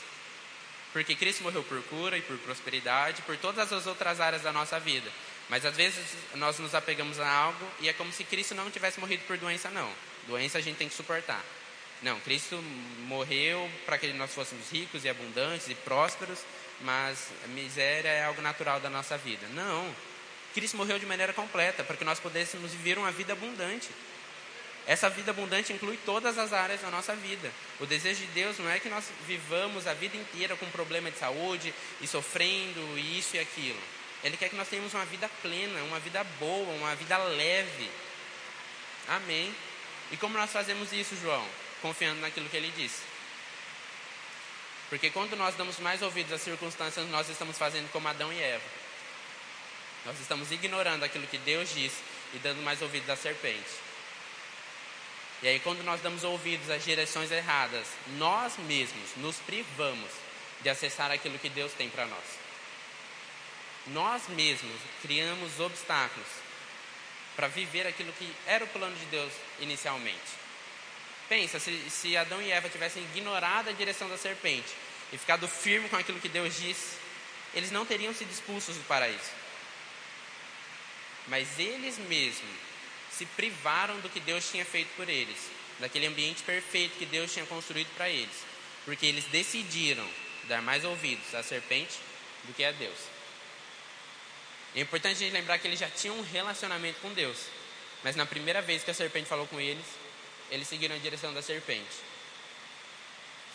[0.93, 4.81] Porque Cristo morreu por cura e por prosperidade, por todas as outras áreas da nossa
[4.81, 5.11] vida.
[5.49, 9.01] Mas às vezes nós nos apegamos a algo e é como se Cristo não tivesse
[9.01, 9.91] morrido por doença, não.
[10.27, 11.43] Doença a gente tem que suportar.
[12.03, 12.57] Não, Cristo
[13.07, 16.39] morreu para que nós fôssemos ricos e abundantes e prósperos,
[16.83, 19.47] mas a miséria é algo natural da nossa vida.
[19.49, 19.93] Não.
[20.55, 23.89] Cristo morreu de maneira completa para que nós pudéssemos viver uma vida abundante.
[24.87, 27.51] Essa vida abundante inclui todas as áreas da nossa vida.
[27.81, 31.19] O desejo de Deus não é que nós vivamos a vida inteira com problema de
[31.19, 33.79] saúde e sofrendo e isso e aquilo.
[34.25, 37.91] Ele quer que nós tenhamos uma vida plena, uma vida boa, uma vida leve.
[39.09, 39.55] Amém.
[40.11, 41.47] E como nós fazemos isso, João?
[41.81, 43.03] Confiando naquilo que ele disse.
[44.89, 48.65] Porque quando nós damos mais ouvidos às circunstâncias, nós estamos fazendo como Adão e Eva.
[50.05, 52.01] Nós estamos ignorando aquilo que Deus disse
[52.35, 53.89] e dando mais ouvidos à serpente.
[55.43, 60.11] E aí, quando nós damos ouvidos às direções erradas, nós mesmos nos privamos
[60.63, 62.48] de acessar aquilo que Deus tem para nós.
[63.93, 66.29] Nós mesmos criamos obstáculos
[67.35, 70.39] para viver aquilo que era o plano de Deus inicialmente.
[71.29, 74.75] Pensa, se, se Adão e Eva tivessem ignorado a direção da serpente
[75.13, 76.97] e ficado firme com aquilo que Deus disse,
[77.55, 79.31] eles não teriam sido expulsos do paraíso.
[81.29, 82.57] Mas eles mesmos
[83.13, 85.39] se privaram do que Deus tinha feito por eles,
[85.79, 88.45] daquele ambiente perfeito que Deus tinha construído para eles,
[88.85, 90.09] porque eles decidiram
[90.45, 91.99] dar mais ouvidos à serpente
[92.45, 93.18] do que a Deus.
[94.79, 97.37] É importante a gente lembrar que eles já tinham um relacionamento com Deus,
[98.05, 99.85] mas na primeira vez que a serpente falou com eles,
[100.53, 101.97] eles seguiram a direção da serpente.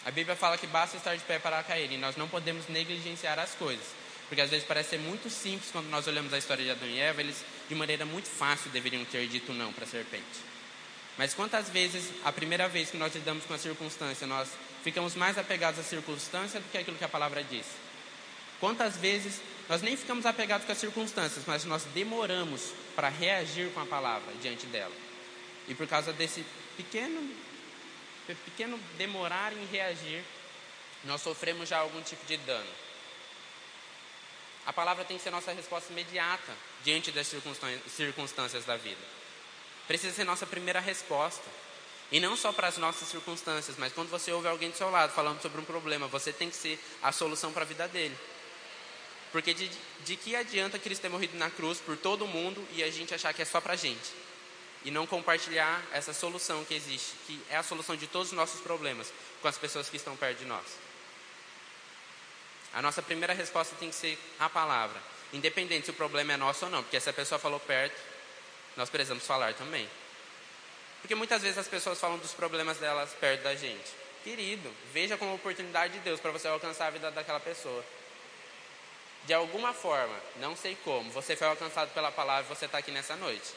[0.06, 3.40] A Bíblia fala que basta estar de pé para cair, e nós não podemos negligenciar
[3.40, 3.86] as coisas.
[4.28, 7.00] Porque às vezes parece ser muito simples quando nós olhamos a história de Adão e
[7.00, 7.38] Eva, eles
[7.70, 10.44] de maneira muito fácil deveriam ter dito não para a serpente.
[11.18, 14.50] Mas quantas vezes, a primeira vez que nós lidamos com a circunstância, nós
[14.84, 17.66] ficamos mais apegados à circunstância do que aquilo que a palavra diz?
[18.60, 23.80] Quantas vezes nós nem ficamos apegados com as circunstâncias, mas nós demoramos para reagir com
[23.80, 24.94] a palavra diante dela?
[25.68, 26.46] E por causa desse
[26.76, 27.34] pequeno,
[28.46, 30.24] pequeno demorar em reagir,
[31.06, 32.70] nós sofremos já algum tipo de dano.
[34.66, 39.02] A palavra tem que ser nossa resposta imediata diante das circunstâncias da vida.
[39.88, 41.44] Precisa ser nossa primeira resposta.
[42.12, 45.12] E não só para as nossas circunstâncias, mas quando você ouve alguém do seu lado
[45.14, 48.16] falando sobre um problema, você tem que ser a solução para a vida dele.
[49.34, 49.70] Porque de,
[50.06, 53.34] de que adianta Cristo ter morrido na cruz por todo mundo e a gente achar
[53.34, 54.14] que é só para a gente?
[54.86, 58.62] E não compartilhar essa solução que existe, que é a solução de todos os nossos
[58.62, 60.66] problemas, com as pessoas que estão perto de nós.
[62.76, 65.02] A nossa primeira resposta tem que ser a palavra,
[65.34, 68.00] independente se o problema é nosso ou não, porque se a pessoa falou perto,
[68.78, 69.90] nós precisamos falar também.
[71.02, 73.92] Porque muitas vezes as pessoas falam dos problemas delas perto da gente.
[74.24, 77.84] Querido, veja como oportunidade de Deus para você alcançar a vida daquela pessoa.
[79.26, 82.92] De alguma forma, não sei como, você foi alcançado pela palavra e você está aqui
[82.92, 83.54] nessa noite.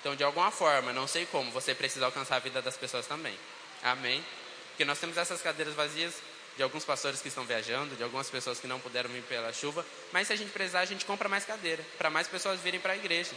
[0.00, 3.36] Então, de alguma forma, não sei como, você precisa alcançar a vida das pessoas também.
[3.82, 4.24] Amém?
[4.70, 6.14] Porque nós temos essas cadeiras vazias
[6.56, 9.86] de alguns pastores que estão viajando, de algumas pessoas que não puderam vir pela chuva,
[10.12, 12.92] mas se a gente precisar, a gente compra mais cadeira, para mais pessoas virem para
[12.92, 13.30] a igreja.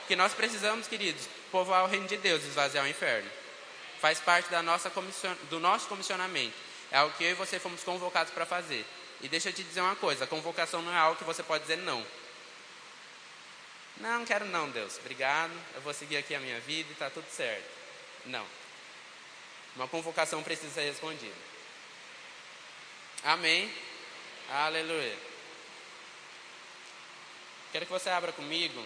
[0.00, 3.30] Porque nós precisamos, queridos, povoar o reino de Deus, esvaziar o inferno.
[4.00, 6.54] Faz parte da nossa comission, do nosso comissionamento.
[6.90, 8.84] É algo que eu e você fomos convocados para fazer.
[9.22, 11.76] E deixa eu te dizer uma coisa: convocação não é algo que você pode dizer.
[11.78, 12.04] Não,
[13.98, 14.96] não quero não, Deus.
[14.98, 15.52] Obrigado.
[15.74, 17.68] Eu vou seguir aqui a minha vida e está tudo certo.
[18.26, 18.46] Não.
[19.76, 21.34] Uma convocação precisa ser respondida.
[23.22, 23.72] Amém.
[24.50, 25.16] Aleluia.
[27.72, 28.84] Quero que você abra comigo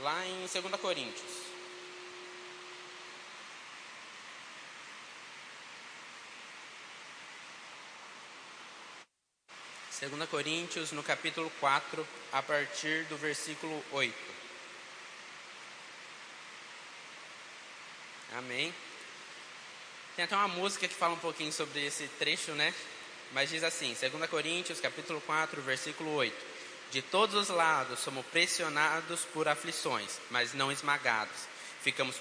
[0.00, 1.46] lá em 2 Coríntios.
[9.98, 14.14] Segunda Coríntios, no capítulo 4, a partir do versículo 8.
[18.36, 18.74] Amém.
[20.14, 22.74] Tem até uma música que fala um pouquinho sobre esse trecho, né?
[23.32, 26.36] Mas diz assim, 2 Coríntios, capítulo 4, versículo 8.
[26.90, 31.48] De todos os lados somos pressionados por aflições, mas não esmagados.
[31.80, 32.20] Ficamos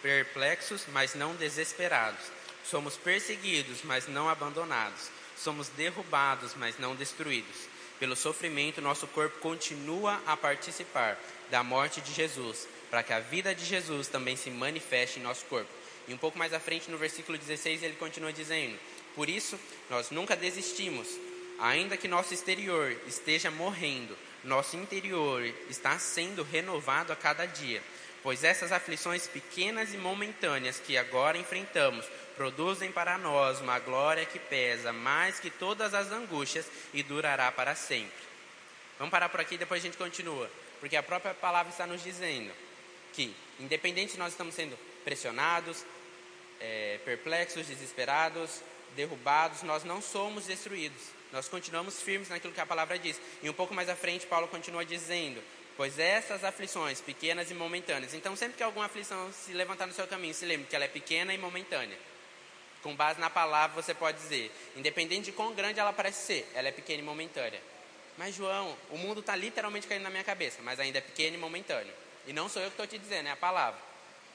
[0.00, 2.26] perplexos, mas não desesperados.
[2.64, 5.18] Somos perseguidos, mas não abandonados.
[5.38, 7.68] Somos derrubados, mas não destruídos.
[7.98, 11.18] Pelo sofrimento, nosso corpo continua a participar
[11.50, 15.44] da morte de Jesus, para que a vida de Jesus também se manifeste em nosso
[15.46, 15.70] corpo.
[16.06, 18.78] E um pouco mais à frente, no versículo 16, ele continua dizendo:
[19.14, 19.58] Por isso,
[19.90, 21.08] nós nunca desistimos,
[21.58, 27.82] ainda que nosso exterior esteja morrendo, nosso interior está sendo renovado a cada dia.
[28.22, 32.04] Pois essas aflições pequenas e momentâneas que agora enfrentamos
[32.38, 37.74] produzem para nós uma glória que pesa mais que todas as angústias e durará para
[37.74, 38.28] sempre.
[38.96, 40.48] Vamos parar por aqui e depois a gente continua,
[40.78, 42.52] porque a própria palavra está nos dizendo
[43.12, 45.84] que, independente se nós estamos sendo pressionados,
[46.60, 48.62] é, perplexos, desesperados,
[48.94, 51.02] derrubados, nós não somos destruídos.
[51.32, 53.20] nós continuamos firmes naquilo que a palavra diz.
[53.42, 55.42] E um pouco mais à frente, Paulo continua dizendo:
[55.76, 58.14] Pois essas aflições, pequenas e momentâneas.
[58.14, 60.88] Então, sempre que alguma aflição se levantar no seu caminho, se lembre que ela é
[60.88, 61.98] pequena e momentânea.
[62.88, 66.68] Com base na palavra, você pode dizer, independente de quão grande ela parece ser, ela
[66.68, 67.60] é pequena e momentânea.
[68.16, 71.38] Mas, João, o mundo está literalmente caindo na minha cabeça, mas ainda é pequeno e
[71.38, 71.92] momentâneo.
[72.26, 73.78] E não sou eu que estou te dizendo, é a palavra.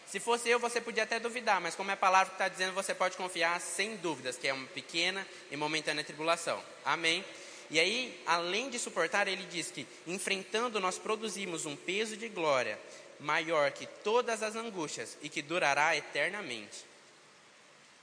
[0.06, 2.74] Se fosse eu, você podia até duvidar, mas como é a palavra que está dizendo,
[2.74, 6.64] você pode confiar sem dúvidas, que é uma pequena e momentânea tribulação.
[6.86, 7.26] Amém?
[7.72, 12.78] E aí, além de suportar, ele diz que, enfrentando, nós produzimos um peso de glória
[13.20, 16.93] maior que todas as angústias e que durará eternamente.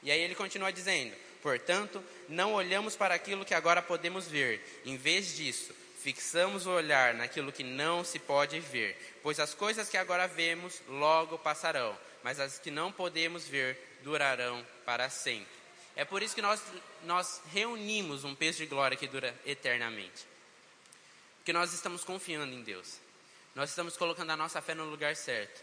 [0.03, 4.97] E aí ele continua dizendo: Portanto, não olhamos para aquilo que agora podemos ver, em
[4.97, 9.97] vez disso, fixamos o olhar naquilo que não se pode ver, pois as coisas que
[9.97, 15.61] agora vemos logo passarão, mas as que não podemos ver durarão para sempre.
[15.97, 16.63] É por isso que nós,
[17.05, 20.27] nós reunimos um peso de glória que dura eternamente.
[21.39, 22.99] Porque nós estamos confiando em Deus.
[23.55, 25.63] Nós estamos colocando a nossa fé no lugar certo.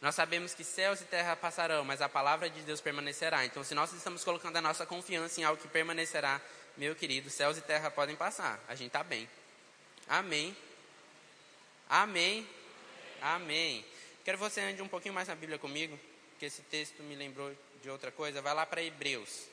[0.00, 3.44] Nós sabemos que céus e terra passarão, mas a palavra de Deus permanecerá.
[3.44, 6.40] Então, se nós estamos colocando a nossa confiança em algo que permanecerá,
[6.76, 8.60] meu querido, céus e terra podem passar.
[8.68, 9.28] A gente está bem.
[10.06, 10.54] Amém.
[11.88, 12.46] Amém.
[13.22, 13.84] Amém.
[14.24, 15.98] Quero que você ande um pouquinho mais na Bíblia comigo,
[16.30, 18.42] porque esse texto me lembrou de outra coisa.
[18.42, 19.46] Vai lá para Hebreus.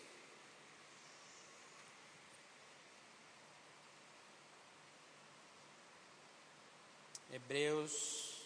[7.32, 8.44] Hebreus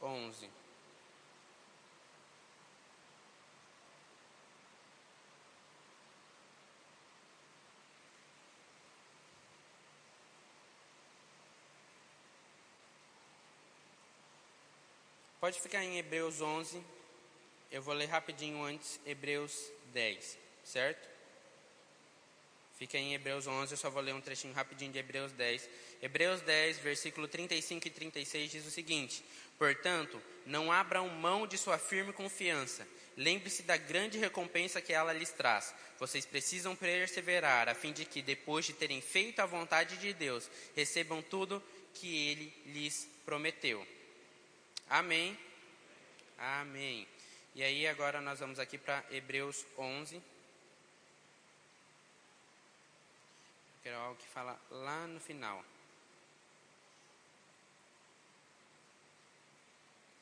[0.00, 0.61] 11.
[15.42, 16.80] Pode ficar em Hebreus 11.
[17.72, 21.08] Eu vou ler rapidinho antes Hebreus 10, certo?
[22.78, 25.68] Fica em Hebreus 11, eu só vou ler um trechinho rapidinho de Hebreus 10.
[26.00, 29.24] Hebreus 10, versículo 35 e 36 diz o seguinte:
[29.58, 32.86] Portanto, não abram mão de sua firme confiança.
[33.16, 35.74] Lembre-se da grande recompensa que ela lhes traz.
[35.98, 40.48] Vocês precisam perseverar, a fim de que, depois de terem feito a vontade de Deus,
[40.76, 41.60] recebam tudo
[41.94, 43.84] que ele lhes prometeu.
[44.92, 45.38] Amém.
[46.36, 47.08] Amém.
[47.54, 50.22] E aí agora nós vamos aqui para Hebreus 11.
[53.82, 55.64] Quero algo que fala lá no final.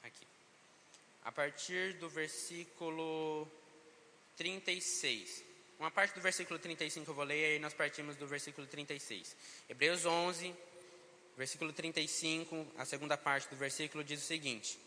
[0.05, 0.25] Aqui.
[1.25, 3.51] A partir do versículo
[4.37, 5.43] 36.
[5.81, 9.37] Uma parte do versículo 35 eu vou ler e aí nós partimos do versículo 36.
[9.69, 10.55] Hebreus 11,
[11.41, 14.79] versículo 35, a segunda parte do versículo diz o seguinte.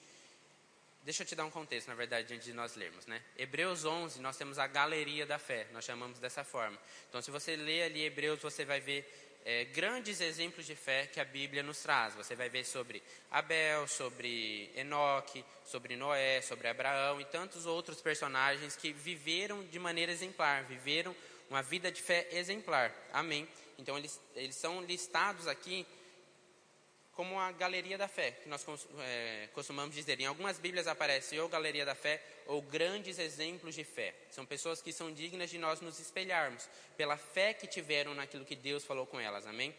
[1.01, 3.23] Deixa eu te dar um contexto, na verdade, antes de nós lermos, né?
[3.35, 6.77] Hebreus 11, nós temos a galeria da fé, nós chamamos dessa forma.
[7.09, 9.03] Então, se você ler ali Hebreus, você vai ver
[9.43, 12.13] é, grandes exemplos de fé que a Bíblia nos traz.
[12.13, 18.75] Você vai ver sobre Abel, sobre Enoque, sobre Noé, sobre Abraão e tantos outros personagens
[18.75, 21.15] que viveram de maneira exemplar, viveram
[21.49, 22.93] uma vida de fé exemplar.
[23.11, 23.49] Amém?
[23.79, 25.83] Então, eles, eles são listados aqui
[27.15, 28.65] como a galeria da fé, que nós
[28.99, 30.19] é, costumamos dizer.
[30.19, 34.13] Em algumas Bíblias aparece ou galeria da fé ou grandes exemplos de fé.
[34.31, 38.55] São pessoas que são dignas de nós nos espelharmos pela fé que tiveram naquilo que
[38.55, 39.45] Deus falou com elas.
[39.45, 39.73] Amém?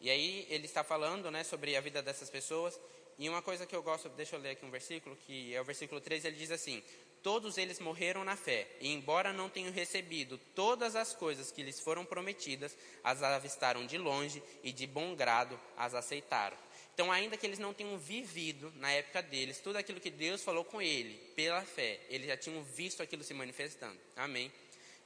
[0.00, 2.80] E aí ele está falando né, sobre a vida dessas pessoas.
[3.18, 5.64] E uma coisa que eu gosto, deixa eu ler aqui um versículo, que é o
[5.64, 6.82] versículo 13, ele diz assim:
[7.22, 11.78] Todos eles morreram na fé, e embora não tenham recebido todas as coisas que lhes
[11.78, 16.56] foram prometidas, as avistaram de longe e de bom grado as aceitaram.
[16.94, 20.64] Então, ainda que eles não tenham vivido na época deles tudo aquilo que Deus falou
[20.64, 23.98] com ele, pela fé, eles já tinham visto aquilo se manifestando.
[24.16, 24.52] Amém.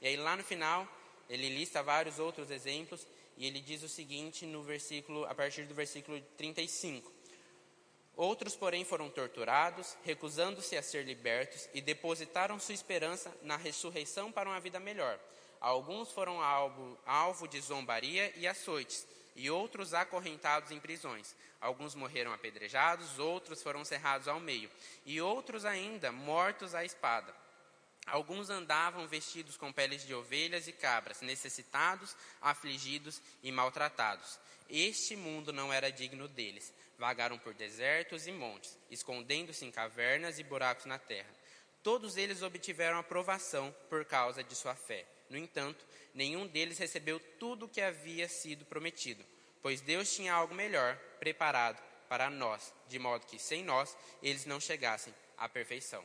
[0.01, 0.87] E aí, lá no final,
[1.29, 5.73] ele lista vários outros exemplos e ele diz o seguinte no versículo, a partir do
[5.73, 7.11] versículo 35.
[8.15, 14.49] Outros, porém, foram torturados, recusando-se a ser libertos e depositaram sua esperança na ressurreição para
[14.49, 15.19] uma vida melhor.
[15.59, 19.05] Alguns foram alvo, alvo de zombaria e açoites
[19.35, 21.35] e outros acorrentados em prisões.
[21.59, 24.69] Alguns morreram apedrejados, outros foram cerrados ao meio,
[25.05, 27.33] e outros ainda mortos à espada.
[28.05, 34.39] Alguns andavam vestidos com peles de ovelhas e cabras, necessitados, afligidos e maltratados.
[34.69, 36.73] Este mundo não era digno deles.
[36.97, 41.29] Vagaram por desertos e montes, escondendo-se em cavernas e buracos na terra.
[41.85, 45.05] Todos eles obtiveram aprovação por causa de sua fé.
[45.29, 49.23] No entanto, nenhum deles recebeu tudo o que havia sido prometido,
[49.61, 51.79] pois Deus tinha algo melhor preparado
[52.09, 56.03] para nós, de modo que sem nós eles não chegassem à perfeição.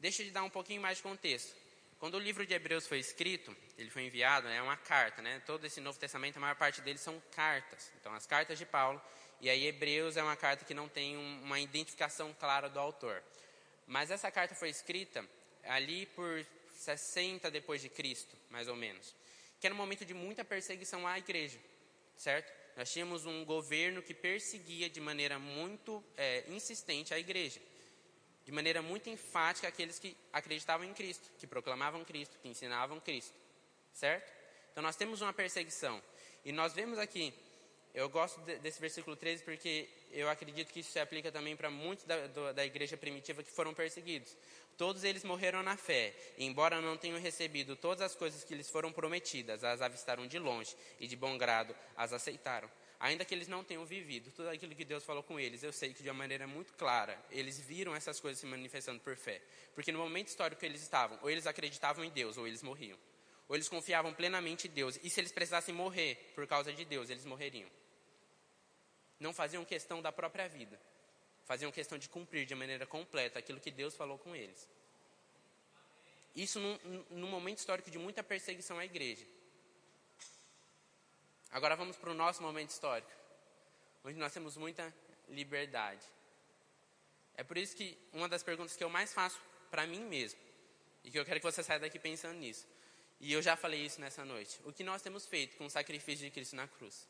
[0.00, 1.54] Deixa eu te dar um pouquinho mais de contexto.
[2.00, 5.40] quando o livro de Hebreus foi escrito, ele foi enviado, é uma carta, né?
[5.46, 7.92] Todo esse Novo Testamento, a maior parte deles são cartas.
[8.00, 9.00] Então, as cartas de Paulo,
[9.40, 13.22] e aí Hebreus é uma carta que não tem uma identificação clara do autor.
[13.88, 15.28] Mas essa carta foi escrita
[15.64, 19.12] ali por 60 depois de Cristo, mais ou menos,
[19.58, 21.58] que era um momento de muita perseguição à igreja,
[22.16, 22.56] certo?
[22.76, 27.60] Nós tínhamos um governo que perseguia de maneira muito é, insistente a igreja
[28.48, 33.34] de maneira muito enfática aqueles que acreditavam em Cristo, que proclamavam Cristo, que ensinavam Cristo.
[33.92, 34.32] Certo?
[34.72, 36.02] Então nós temos uma perseguição.
[36.46, 37.34] E nós vemos aqui,
[37.98, 42.04] eu gosto desse versículo 13 porque eu acredito que isso se aplica também para muitos
[42.04, 44.36] da, do, da igreja primitiva que foram perseguidos.
[44.76, 48.70] Todos eles morreram na fé, e embora não tenham recebido todas as coisas que lhes
[48.70, 52.70] foram prometidas, as avistaram de longe e de bom grado as aceitaram
[53.00, 55.92] ainda que eles não tenham vivido tudo aquilo que Deus falou com eles, eu sei
[55.92, 59.40] que de uma maneira muito clara, eles viram essas coisas se manifestando por fé.
[59.74, 62.98] Porque no momento histórico que eles estavam, ou eles acreditavam em Deus, ou eles morriam.
[63.48, 67.08] Ou eles confiavam plenamente em Deus, e se eles precisassem morrer por causa de Deus,
[67.08, 67.68] eles morreriam.
[69.18, 70.78] Não faziam questão da própria vida,
[71.44, 74.68] faziam questão de cumprir de maneira completa aquilo que Deus falou com eles.
[76.36, 79.26] Isso num, num momento histórico de muita perseguição à igreja.
[81.50, 83.10] Agora vamos para o nosso momento histórico,
[84.04, 84.94] onde nós temos muita
[85.28, 86.04] liberdade.
[87.34, 89.40] É por isso que uma das perguntas que eu mais faço
[89.70, 90.38] para mim mesmo,
[91.02, 92.66] e que eu quero que você saia daqui pensando nisso,
[93.20, 96.24] e eu já falei isso nessa noite: o que nós temos feito com o sacrifício
[96.24, 97.06] de Cristo na cruz?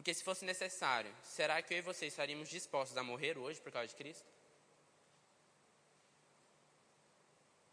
[0.00, 3.70] Porque se fosse necessário, será que eu e você estaríamos dispostos a morrer hoje por
[3.70, 4.24] causa de Cristo?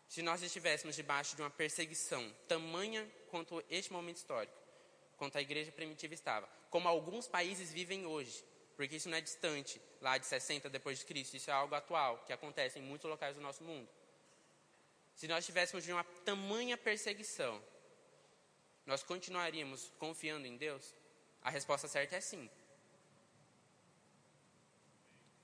[0.10, 4.58] Se nós estivéssemos debaixo de uma perseguição tamanha quanto este momento histórico,
[5.16, 8.44] quanto a igreja primitiva estava, como alguns países vivem hoje,
[8.76, 12.26] porque isso não é distante lá de 60 depois de Cristo, isso é algo atual
[12.26, 13.88] que acontece em muitos locais do nosso mundo.
[15.16, 17.64] Se nós tivéssemos de uma tamanha perseguição,
[18.86, 20.97] nós continuaríamos confiando em Deus?
[21.48, 22.50] A resposta certa é sim.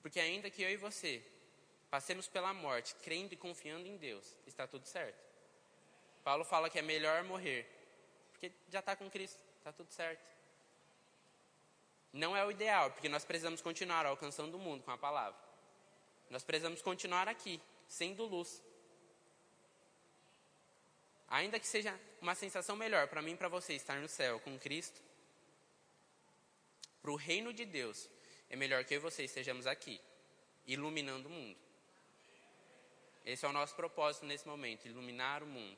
[0.02, 1.24] Porque ainda que eu e você
[1.90, 5.24] passemos pela morte crendo e confiando em Deus, está tudo certo.
[6.22, 7.66] Paulo fala que é melhor morrer,
[8.34, 9.42] porque já está com Cristo.
[9.60, 10.22] Está tudo certo.
[12.12, 15.40] Não é o ideal, porque nós precisamos continuar alcançando o mundo com a palavra.
[16.30, 18.62] Nós precisamos continuar aqui, sendo luz.
[21.30, 24.60] Ainda que seja uma sensação melhor para mim e para você estar no céu com
[24.60, 25.02] Cristo,
[27.04, 28.10] para o reino de Deus,
[28.50, 30.00] é melhor que eu e você estejamos aqui,
[30.66, 31.60] iluminando o mundo.
[33.26, 35.78] Esse é o nosso propósito nesse momento, iluminar o mundo.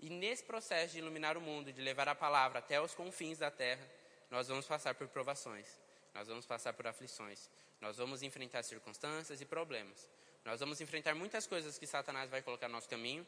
[0.00, 3.52] E nesse processo de iluminar o mundo, de levar a palavra até os confins da
[3.52, 3.88] terra,
[4.32, 5.80] nós vamos passar por provações,
[6.12, 7.48] nós vamos passar por aflições,
[7.80, 10.08] nós vamos enfrentar circunstâncias e problemas.
[10.44, 13.24] Nós vamos enfrentar muitas coisas que Satanás vai colocar no nosso caminho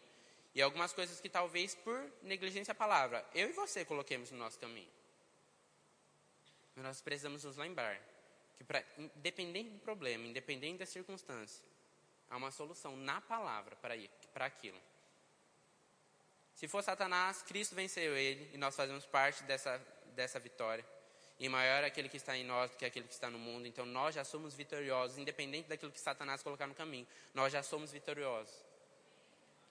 [0.53, 4.59] e algumas coisas que talvez por negligência à palavra, eu e você coloquemos no nosso
[4.59, 4.91] caminho.
[6.75, 8.01] Mas nós precisamos nos lembrar
[8.57, 11.65] que, pra, independente do problema, independente da circunstância,
[12.29, 14.81] há uma solução na palavra para aquilo.
[16.55, 19.79] Se for Satanás, Cristo venceu ele e nós fazemos parte dessa,
[20.15, 20.85] dessa vitória.
[21.39, 23.67] E maior é aquele que está em nós do que aquele que está no mundo.
[23.67, 27.07] Então nós já somos vitoriosos, independente daquilo que Satanás colocar no caminho.
[27.35, 28.55] Nós já somos vitoriosos.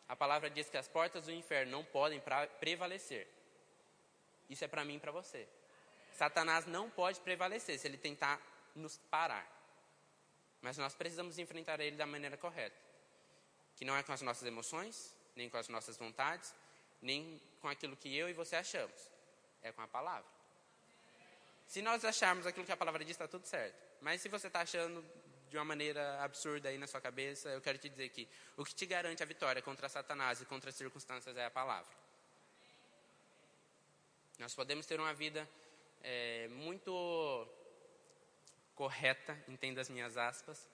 [0.08, 3.28] A palavra diz que as portas do inferno não podem pra, prevalecer.
[4.50, 5.48] Isso é para mim e para você.
[6.14, 8.40] Satanás não pode prevalecer se ele tentar
[8.76, 9.48] nos parar.
[10.62, 12.76] Mas nós precisamos enfrentar ele da maneira correta.
[13.76, 16.54] Que não é com as nossas emoções, nem com as nossas vontades,
[17.02, 19.12] nem com aquilo que eu e você achamos.
[19.62, 20.30] É com a palavra.
[21.68, 23.76] Se nós acharmos aquilo que a palavra diz, está tudo certo.
[24.02, 25.04] Mas se você está achando
[25.50, 28.74] de uma maneira absurda aí na sua cabeça, eu quero te dizer que o que
[28.74, 31.92] te garante a vitória contra Satanás e contra as circunstâncias é a palavra.
[34.40, 35.48] Nós podemos ter uma vida
[36.04, 37.48] é, muito
[38.76, 40.68] correta, entenda as minhas aspas,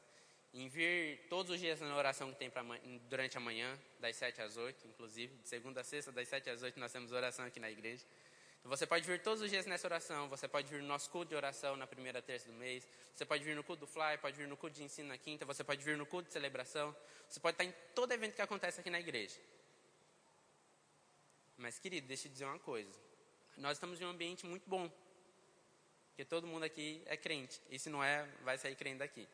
[0.54, 2.64] em vir todos os dias na oração que tem pra,
[3.08, 6.64] durante a manhã, das 7 às 8, inclusive, de segunda a sexta, das 7 às
[6.64, 8.04] 8, nós temos oração aqui na igreja.
[8.60, 11.30] Então, você pode vir todos os dias nessa oração, você pode vir no nosso culto
[11.30, 14.36] de oração na primeira terça do mês, você pode vir no culto do Fly, pode
[14.36, 16.96] vir no culto de ensino na quinta, você pode vir no culto de celebração,
[17.30, 19.40] você pode estar em todo evento que acontece aqui na igreja.
[21.58, 22.92] Mas, querido, deixa eu dizer uma coisa.
[23.58, 24.92] Nós estamos em um ambiente muito bom,
[26.20, 29.26] porque todo mundo aqui é crente, e se não é, vai sair crente daqui.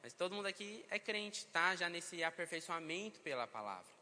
[0.00, 3.92] Mas todo mundo aqui é crente, está já nesse aperfeiçoamento pela palavra.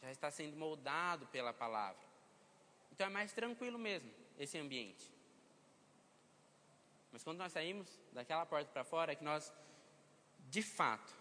[0.00, 2.00] Já está sendo moldado pela palavra.
[2.90, 5.12] Então é mais tranquilo mesmo esse ambiente.
[7.12, 9.52] Mas quando nós saímos daquela porta para fora, é que nós,
[10.48, 11.12] de fato,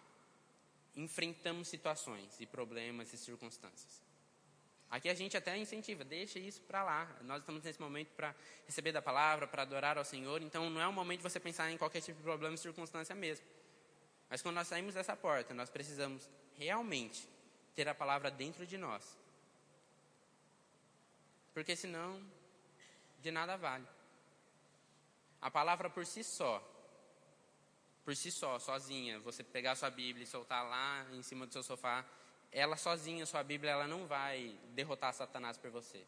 [0.96, 4.02] enfrentamos situações e problemas e circunstâncias.
[4.94, 7.18] Aqui a gente até incentiva, deixa isso para lá.
[7.24, 8.36] Nós estamos nesse momento para
[8.68, 10.40] receber da palavra, para adorar ao Senhor.
[10.44, 13.44] Então não é o momento de você pensar em qualquer tipo de problema circunstância mesmo.
[14.30, 16.30] Mas quando nós saímos dessa porta, nós precisamos
[16.60, 17.28] realmente
[17.74, 19.18] ter a palavra dentro de nós.
[21.56, 22.24] Porque senão,
[23.20, 23.88] de nada vale.
[25.42, 26.62] A palavra por si só,
[28.06, 31.64] por si só, sozinha, você pegar sua Bíblia e soltar lá em cima do seu
[31.64, 32.06] sofá,
[32.54, 36.06] ela sozinha, sua Bíblia, ela não vai derrotar Satanás por você.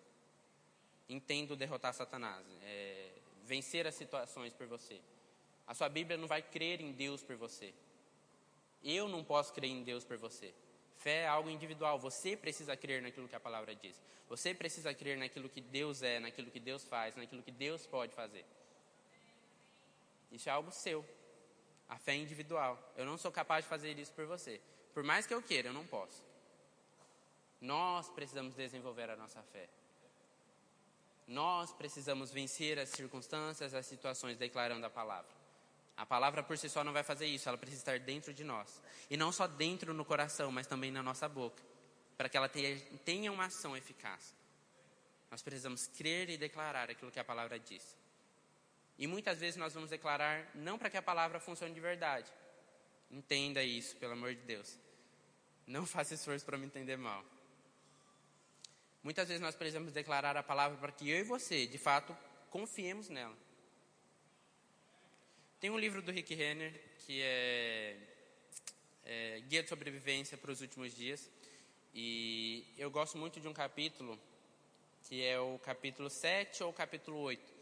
[1.10, 3.12] Entendo derrotar Satanás, é,
[3.44, 5.02] vencer as situações por você.
[5.68, 7.74] A sua Bíblia não vai crer em Deus por você.
[8.84, 10.54] Eu não posso crer em Deus por você.
[10.98, 11.98] Fé é algo individual.
[12.00, 14.00] Você precisa crer naquilo que a palavra diz.
[14.30, 18.14] Você precisa crer naquilo que Deus é, naquilo que Deus faz, naquilo que Deus pode
[18.14, 18.46] fazer.
[20.32, 21.04] Isso é algo seu.
[21.90, 22.80] A fé é individual.
[22.96, 24.62] Eu não sou capaz de fazer isso por você.
[24.94, 26.24] Por mais que eu queira, eu não posso.
[27.66, 29.68] Nós precisamos desenvolver a nossa fé.
[31.28, 35.32] Nós precisamos vencer as circunstâncias, as situações, declarando a palavra.
[35.98, 38.84] A palavra por si só não vai fazer isso, ela precisa estar dentro de nós.
[39.10, 41.64] E não só dentro no coração, mas também na nossa boca,
[42.16, 44.36] para que ela tenha, uma ação eficaz.
[45.32, 47.98] Nós precisamos crer e declarar aquilo que a palavra diz.
[49.00, 52.32] E muitas vezes nós vamos declarar não para que a palavra funcione de verdade.
[53.10, 54.78] Entenda isso, pelo amor de Deus.
[55.66, 57.26] Não faça esforço para me entender mal.
[59.06, 62.18] Muitas vezes nós precisamos declarar a palavra para que eu e você, de fato,
[62.50, 63.38] confiemos nela.
[65.60, 66.74] Tem um livro do Rick Renner
[67.06, 67.98] que é,
[69.04, 71.30] é Guia de Sobrevivência para os Últimos Dias.
[71.94, 74.20] E eu gosto muito de um capítulo,
[75.04, 77.55] que é o capítulo 7 ou capítulo 8.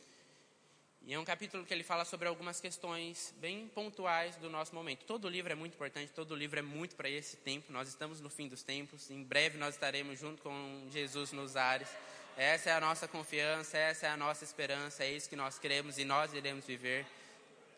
[1.06, 5.04] E é um capítulo que ele fala sobre algumas questões bem pontuais do nosso momento.
[5.04, 7.74] Todo livro é muito importante, todo livro é muito para esse tempo.
[7.74, 11.90] Nós estamos no fim dos tempos, em breve nós estaremos junto com Jesus nos ares.
[12.38, 15.98] Essa é a nossa confiança, essa é a nossa esperança, é isso que nós queremos
[15.98, 17.06] e nós iremos viver.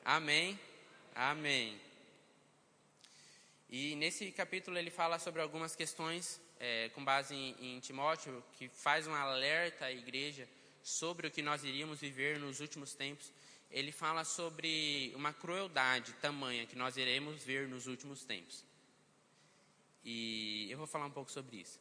[0.05, 0.59] Amém.
[1.15, 1.82] Amém.
[3.71, 8.69] E nesse capítulo ele fala sobre algumas questões é, com base em, em Timóteo, que
[8.69, 10.47] faz um alerta à igreja
[10.86, 13.34] sobre o que nós iríamos viver nos últimos tempos,
[13.72, 18.64] ele fala sobre uma crueldade tamanha que nós iremos ver nos últimos tempos.
[20.04, 21.80] E eu vou falar um pouco sobre isso.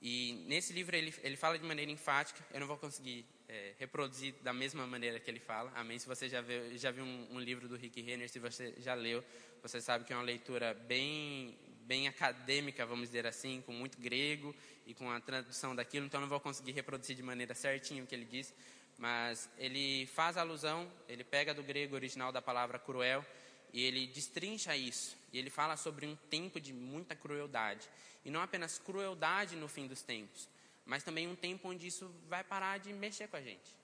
[0.00, 4.34] E nesse livro ele, ele fala de maneira enfática, eu não vou conseguir é, reproduzir
[4.42, 5.98] da mesma maneira que ele fala, amém?
[5.98, 8.94] Se você já viu, já viu um, um, livro do Rick Renner, se você já
[8.94, 9.24] leu,
[9.62, 14.54] você sabe que é uma leitura bem, bem acadêmica, vamos dizer assim, com muito grego
[14.86, 18.14] e com a tradução daquilo, então não vou conseguir reproduzir de maneira certinha o que
[18.14, 18.52] ele diz,
[18.98, 23.24] mas ele faz alusão, ele pega do grego original da palavra cruel
[23.72, 25.16] e ele destrincha isso.
[25.32, 27.88] E ele fala sobre um tempo de muita crueldade.
[28.24, 30.48] E não apenas crueldade no fim dos tempos,
[30.86, 33.76] mas também um tempo onde isso vai parar de mexer com a gente.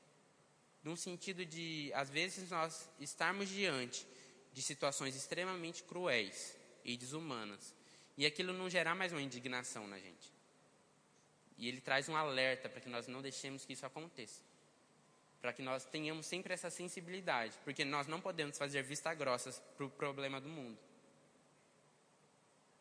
[0.82, 4.06] Num sentido de, às vezes, nós estarmos diante
[4.52, 7.74] de situações extremamente cruéis e desumanas.
[8.16, 10.32] E aquilo não gerar mais uma indignação na gente.
[11.56, 14.42] E ele traz um alerta para que nós não deixemos que isso aconteça
[15.40, 19.86] para que nós tenhamos sempre essa sensibilidade, porque nós não podemos fazer vista grossas para
[19.86, 20.78] o problema do mundo.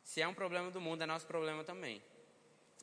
[0.04, 2.02] Se é um problema do mundo, é nosso problema também.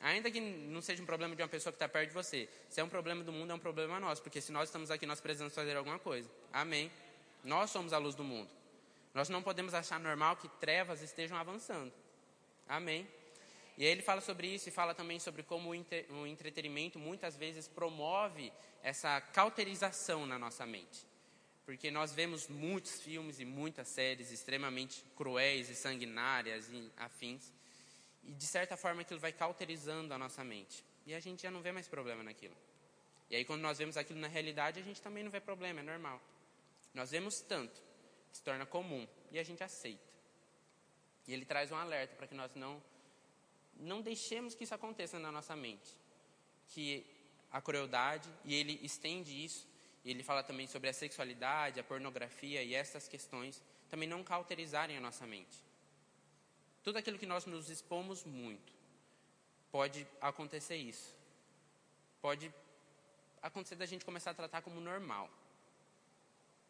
[0.01, 2.81] Ainda que não seja um problema de uma pessoa que está perto de você, se
[2.81, 5.21] é um problema do mundo, é um problema nosso, porque se nós estamos aqui, nós
[5.21, 6.31] precisamos fazer alguma coisa.
[6.53, 6.91] Amém.
[7.45, 8.51] Nós somos a luz do mundo.
[9.13, 11.93] Nós não podemos achar normal que trevas estejam avançando.
[12.69, 13.07] Amém.
[13.79, 17.69] E aí ele fala sobre isso e fala também sobre como o entretenimento muitas vezes
[17.69, 18.53] promove
[18.83, 21.07] essa cauterização na nossa mente.
[21.67, 27.53] Porque nós vemos muitos filmes e muitas séries extremamente cruéis e sanguinárias e afins.
[28.25, 30.83] E de certa forma aquilo vai cauterizando a nossa mente.
[31.05, 32.57] E a gente já não vê mais problema naquilo.
[33.29, 35.83] E aí quando nós vemos aquilo na realidade, a gente também não vê problema, é
[35.83, 36.21] normal.
[36.95, 37.83] Nós vemos tanto
[38.31, 40.16] que se torna comum e a gente aceita.
[41.27, 42.83] E ele traz um alerta para que nós não
[43.79, 45.95] não deixemos que isso aconteça na nossa mente.
[46.69, 47.05] Que
[47.51, 49.67] a crueldade, e ele estende isso,
[50.05, 55.01] ele fala também sobre a sexualidade, a pornografia e essas questões, também não cauterizarem a
[55.01, 55.65] nossa mente.
[56.83, 58.73] Tudo aquilo que nós nos expomos muito,
[59.71, 61.15] pode acontecer isso.
[62.21, 62.53] Pode
[63.43, 65.29] acontecer da gente começar a tratar como normal.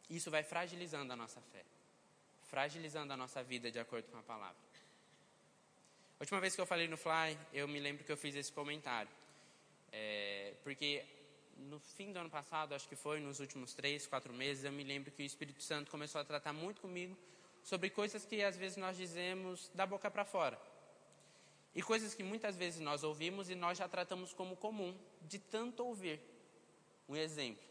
[0.09, 1.65] Isso vai fragilizando a nossa fé,
[2.47, 4.57] fragilizando a nossa vida de acordo com a palavra.
[6.19, 8.51] A última vez que eu falei no Fly, eu me lembro que eu fiz esse
[8.51, 9.11] comentário.
[9.93, 11.05] É, porque
[11.59, 14.85] no fim do ano passado, acho que foi, nos últimos três, quatro meses, eu me
[14.85, 17.17] lembro que o Espírito Santo começou a tratar muito comigo
[17.63, 20.59] sobre coisas que às vezes nós dizemos da boca para fora.
[21.75, 25.85] E coisas que muitas vezes nós ouvimos e nós já tratamos como comum, de tanto
[25.85, 26.21] ouvir.
[27.09, 27.63] Um exemplo.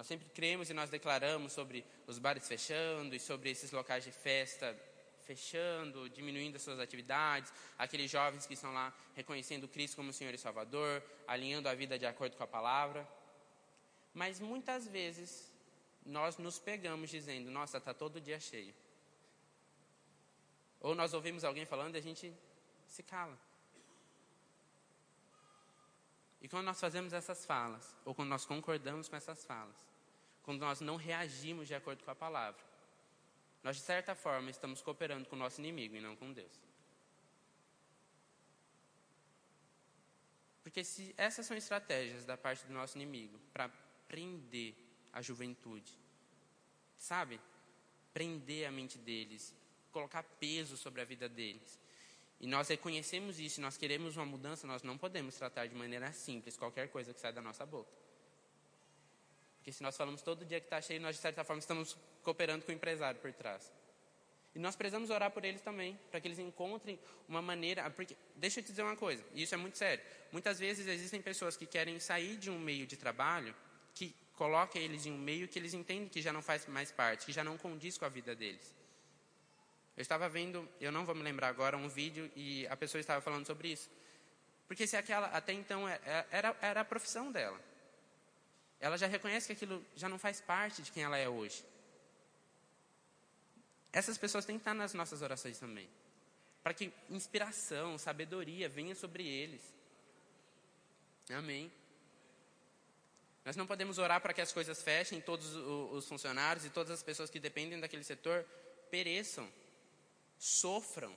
[0.00, 4.10] Nós sempre cremos e nós declaramos sobre os bares fechando e sobre esses locais de
[4.10, 4.74] festa
[5.24, 10.38] fechando, diminuindo as suas atividades, aqueles jovens que estão lá reconhecendo Cristo como Senhor e
[10.38, 13.06] Salvador, alinhando a vida de acordo com a palavra.
[14.14, 15.52] Mas muitas vezes
[16.02, 18.74] nós nos pegamos dizendo: Nossa, está todo dia cheio.
[20.80, 22.32] Ou nós ouvimos alguém falando e a gente
[22.86, 23.38] se cala.
[26.40, 29.76] E quando nós fazemos essas falas, ou quando nós concordamos com essas falas,
[30.42, 32.60] quando nós não reagimos de acordo com a palavra,
[33.62, 36.60] nós de certa forma estamos cooperando com o nosso inimigo e não com Deus.
[40.62, 43.68] Porque se essas são estratégias da parte do nosso inimigo para
[44.08, 44.74] prender
[45.12, 45.92] a juventude,
[46.96, 47.40] sabe?
[48.14, 49.54] Prender a mente deles,
[49.90, 51.78] colocar peso sobre a vida deles.
[52.40, 56.56] E nós reconhecemos isso, nós queremos uma mudança, nós não podemos tratar de maneira simples
[56.56, 57.90] qualquer coisa que sai da nossa boca.
[59.58, 62.64] Porque se nós falamos todo dia que está cheio, nós de certa forma estamos cooperando
[62.64, 63.70] com o empresário por trás.
[64.54, 67.88] E nós precisamos orar por eles também, para que eles encontrem uma maneira.
[67.90, 70.02] Porque, deixa eu te dizer uma coisa, e isso é muito sério.
[70.32, 73.54] Muitas vezes existem pessoas que querem sair de um meio de trabalho
[73.94, 77.26] que coloca eles em um meio que eles entendem que já não faz mais parte,
[77.26, 78.74] que já não condiz com a vida deles.
[80.00, 83.20] Eu estava vendo, eu não vou me lembrar agora, um vídeo e a pessoa estava
[83.20, 83.90] falando sobre isso.
[84.66, 87.60] Porque se aquela, até então, é, é, era, era a profissão dela.
[88.80, 91.62] Ela já reconhece que aquilo já não faz parte de quem ela é hoje.
[93.92, 95.86] Essas pessoas têm que estar nas nossas orações também.
[96.62, 99.60] Para que inspiração, sabedoria venha sobre eles.
[101.28, 101.70] Amém.
[103.44, 107.02] Nós não podemos orar para que as coisas fechem, todos os funcionários e todas as
[107.02, 108.46] pessoas que dependem daquele setor
[108.90, 109.46] pereçam
[110.40, 111.14] sofram.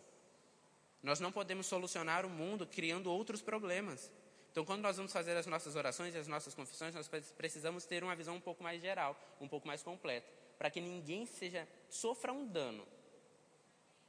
[1.02, 4.12] Nós não podemos solucionar o mundo criando outros problemas.
[4.52, 8.04] Então, quando nós vamos fazer as nossas orações e as nossas confissões, nós precisamos ter
[8.04, 12.32] uma visão um pouco mais geral, um pouco mais completa, para que ninguém seja sofra
[12.32, 12.86] um dano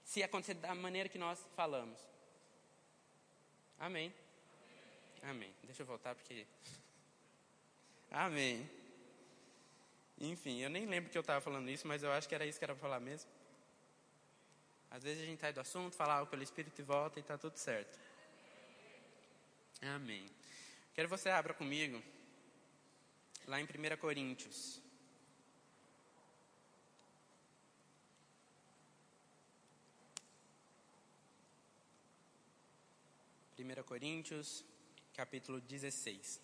[0.02, 1.98] se acontecer da maneira que nós falamos.
[3.78, 4.12] Amém.
[5.22, 5.54] Amém.
[5.62, 6.46] Deixa eu voltar porque.
[8.10, 8.68] Amém.
[10.20, 12.58] Enfim, eu nem lembro que eu estava falando isso, mas eu acho que era isso
[12.58, 13.30] que era para falar mesmo.
[14.94, 17.36] Às vezes a gente sai do assunto, fala algo pelo Espírito e volta e está
[17.36, 17.98] tudo certo.
[19.82, 20.24] Amém.
[20.94, 22.00] Quero que você abra comigo
[23.48, 24.80] lá em 1 Coríntios.
[33.56, 34.64] Primeira Coríntios,
[35.12, 36.40] capítulo 16.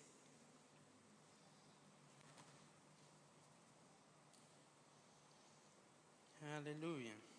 [6.57, 7.30] Aleluia.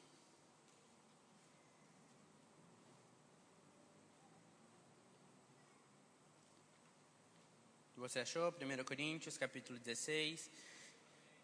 [8.03, 8.49] Você achou?
[8.49, 10.51] 1 Coríntios, capítulo 16.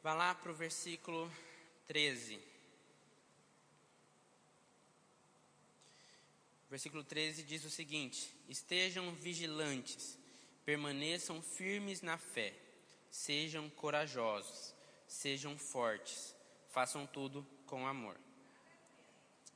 [0.03, 1.31] Vá lá para o versículo
[1.87, 2.43] 13.
[6.69, 10.19] Versículo 13 diz o seguinte: Estejam vigilantes,
[10.65, 12.53] permaneçam firmes na fé,
[13.09, 14.75] sejam corajosos,
[15.07, 16.35] sejam fortes,
[16.71, 18.19] façam tudo com amor.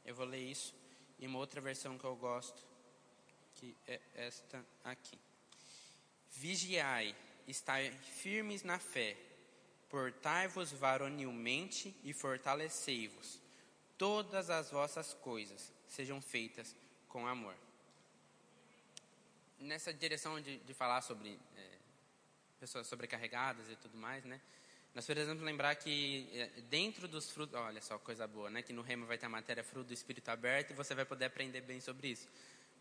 [0.05, 0.73] Eu vou ler isso
[1.19, 2.65] em uma outra versão que eu gosto,
[3.57, 5.19] que é esta aqui.
[6.33, 7.15] Vigiai,
[7.47, 9.17] estai firmes na fé,
[9.89, 13.39] portai-vos varonilmente e fortalecei-vos.
[13.99, 16.75] Todas as vossas coisas sejam feitas
[17.09, 17.55] com amor.
[19.61, 21.69] Nessa direção de, de falar sobre é,
[22.59, 24.41] pessoas sobrecarregadas e tudo mais, né?
[24.95, 28.63] Nós precisamos lembrar que é, dentro dos frutos, olha só coisa boa, né?
[28.63, 31.27] Que no remo vai ter a matéria fruto do Espírito aberto e você vai poder
[31.27, 32.29] aprender bem sobre isso.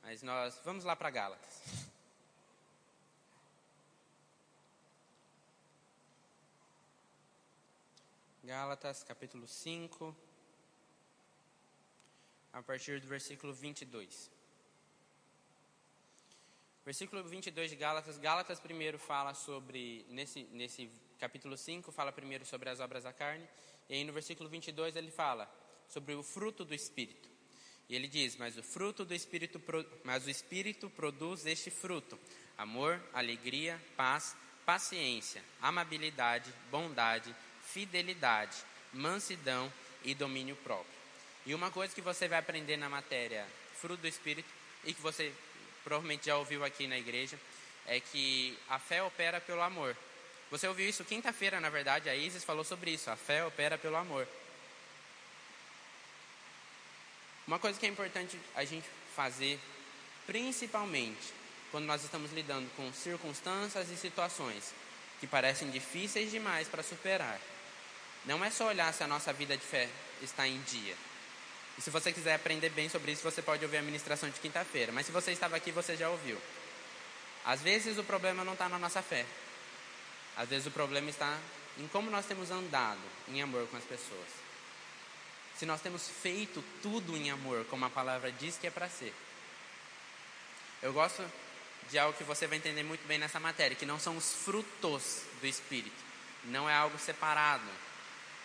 [0.02, 1.91] Mas nós vamos lá para Gálatas.
[8.44, 10.16] Gálatas capítulo 5,
[12.52, 14.32] a partir do versículo 22.
[16.84, 20.89] Versículo 22 de Gálatas, Gálatas primeiro fala sobre, nesse, nesse
[21.20, 23.48] capítulo 5, fala primeiro sobre as obras da carne,
[23.88, 25.48] e aí no versículo 22 ele fala
[25.88, 27.30] sobre o fruto do Espírito.
[27.88, 29.62] E ele diz, mas o fruto do Espírito,
[30.04, 32.18] mas o Espírito produz este fruto,
[32.58, 34.36] amor, alegria, paz,
[34.66, 37.36] paciência, amabilidade, bondade,
[37.74, 38.57] fidelidade,
[38.93, 39.72] mansidão
[40.03, 41.01] e domínio próprio.
[41.45, 43.45] E uma coisa que você vai aprender na matéria
[43.80, 44.49] fruto do Espírito,
[44.84, 45.34] e que você
[45.84, 47.39] provavelmente já ouviu aqui na igreja,
[47.88, 49.97] é que a fé opera pelo amor.
[50.51, 53.09] Você ouviu isso quinta-feira, na verdade, a Isis falou sobre isso.
[53.09, 54.28] A fé opera pelo amor.
[57.47, 59.59] Uma coisa que é importante a gente fazer,
[60.28, 61.34] principalmente
[61.72, 64.74] quando nós estamos lidando com circunstâncias e situações
[65.19, 67.39] que parecem difíceis demais para superar.
[68.26, 69.89] Não é só olhar se a nossa vida de fé
[70.22, 70.95] está em dia.
[71.78, 74.91] E se você quiser aprender bem sobre isso, você pode ouvir a ministração de quinta-feira.
[74.91, 76.39] Mas se você estava aqui, você já ouviu.
[77.45, 79.26] Às vezes o problema não está na nossa fé.
[80.38, 81.38] Às vezes o problema está
[81.78, 84.28] em como nós temos andado em amor com as pessoas.
[85.57, 89.13] Se nós temos feito tudo em amor, como a palavra diz que é para ser.
[90.82, 91.24] Eu gosto
[91.89, 95.24] de algo que você vai entender muito bem nessa matéria, que não são os frutos
[95.39, 96.03] do Espírito.
[96.45, 97.63] Não é algo separado.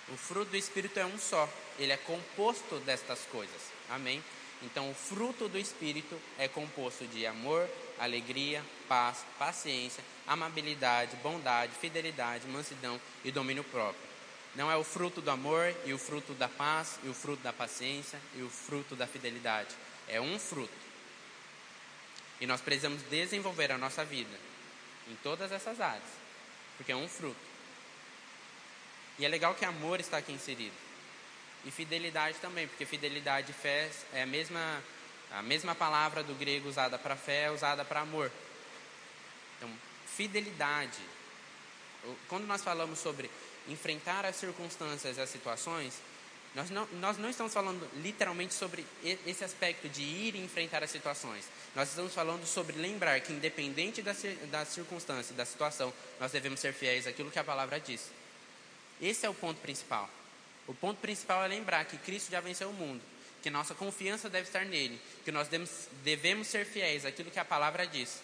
[0.08, 1.48] O fruto do Espírito é um só.
[1.78, 3.60] Ele é composto destas coisas.
[3.90, 4.22] Amém?
[4.62, 12.46] Então, o fruto do Espírito é composto de amor, alegria, paz, paciência, amabilidade, bondade, fidelidade,
[12.46, 14.06] mansidão e domínio próprio.
[14.54, 17.52] Não é o fruto do amor e o fruto da paz e o fruto da
[17.52, 19.74] paciência e o fruto da fidelidade.
[20.08, 20.72] É um fruto.
[22.40, 24.38] E nós precisamos desenvolver a nossa vida
[25.08, 26.08] em todas essas áreas,
[26.76, 27.45] porque é um fruto.
[29.18, 30.74] E é legal que amor está aqui inserido.
[31.64, 34.82] E fidelidade também, porque fidelidade e fé é a mesma,
[35.32, 38.30] a mesma palavra do grego usada para fé, usada para amor.
[39.56, 39.70] Então,
[40.06, 41.00] fidelidade.
[42.28, 43.30] Quando nós falamos sobre
[43.68, 46.00] enfrentar as circunstâncias e as situações,
[46.54, 48.86] nós não, nós não estamos falando literalmente sobre
[49.26, 51.44] esse aspecto de ir e enfrentar as situações.
[51.74, 54.14] Nós estamos falando sobre lembrar que, independente da,
[54.50, 58.10] da circunstância, da situação, nós devemos ser fiéis àquilo que a palavra diz.
[59.00, 60.08] Esse é o ponto principal.
[60.66, 63.02] O ponto principal é lembrar que Cristo já venceu o mundo,
[63.42, 65.48] que nossa confiança deve estar nele, que nós
[66.02, 68.20] devemos ser fiéis àquilo que a palavra diz.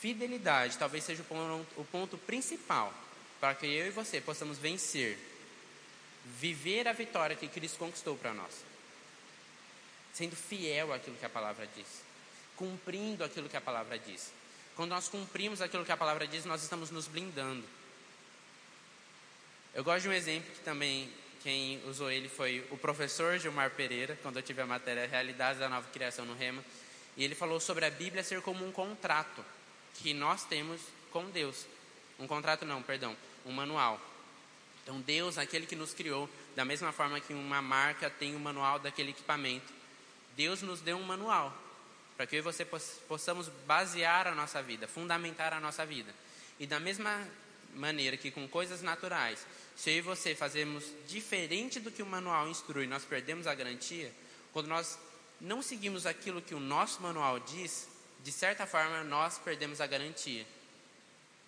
[0.00, 2.92] Fidelidade talvez seja o ponto, o ponto principal
[3.40, 5.18] para que eu e você possamos vencer,
[6.24, 8.52] viver a vitória que Cristo conquistou para nós,
[10.12, 11.86] sendo fiel àquilo que a palavra diz,
[12.56, 14.32] cumprindo aquilo que a palavra diz.
[14.74, 17.64] Quando nós cumprimos aquilo que a palavra diz, nós estamos nos blindando.
[19.78, 21.08] Eu gosto de um exemplo que também
[21.40, 25.68] quem usou ele foi o professor Gilmar Pereira, quando eu tive a matéria Realidades da
[25.68, 26.64] Nova Criação no Rema,
[27.16, 29.44] e ele falou sobre a Bíblia ser como um contrato
[29.94, 30.80] que nós temos
[31.12, 31.64] com Deus.
[32.18, 33.16] Um contrato não, perdão,
[33.46, 34.00] um manual.
[34.82, 38.80] Então Deus, aquele que nos criou, da mesma forma que uma marca tem um manual
[38.80, 39.72] daquele equipamento,
[40.36, 41.56] Deus nos deu um manual
[42.16, 46.12] para que eu e você possamos basear a nossa vida, fundamentar a nossa vida.
[46.58, 47.28] E da mesma
[47.78, 52.48] maneira que com coisas naturais, se eu e você fazemos diferente do que o manual
[52.48, 54.12] instrui, nós perdemos a garantia,
[54.52, 54.98] quando nós
[55.40, 57.88] não seguimos aquilo que o nosso manual diz,
[58.24, 60.44] de certa forma nós perdemos a garantia.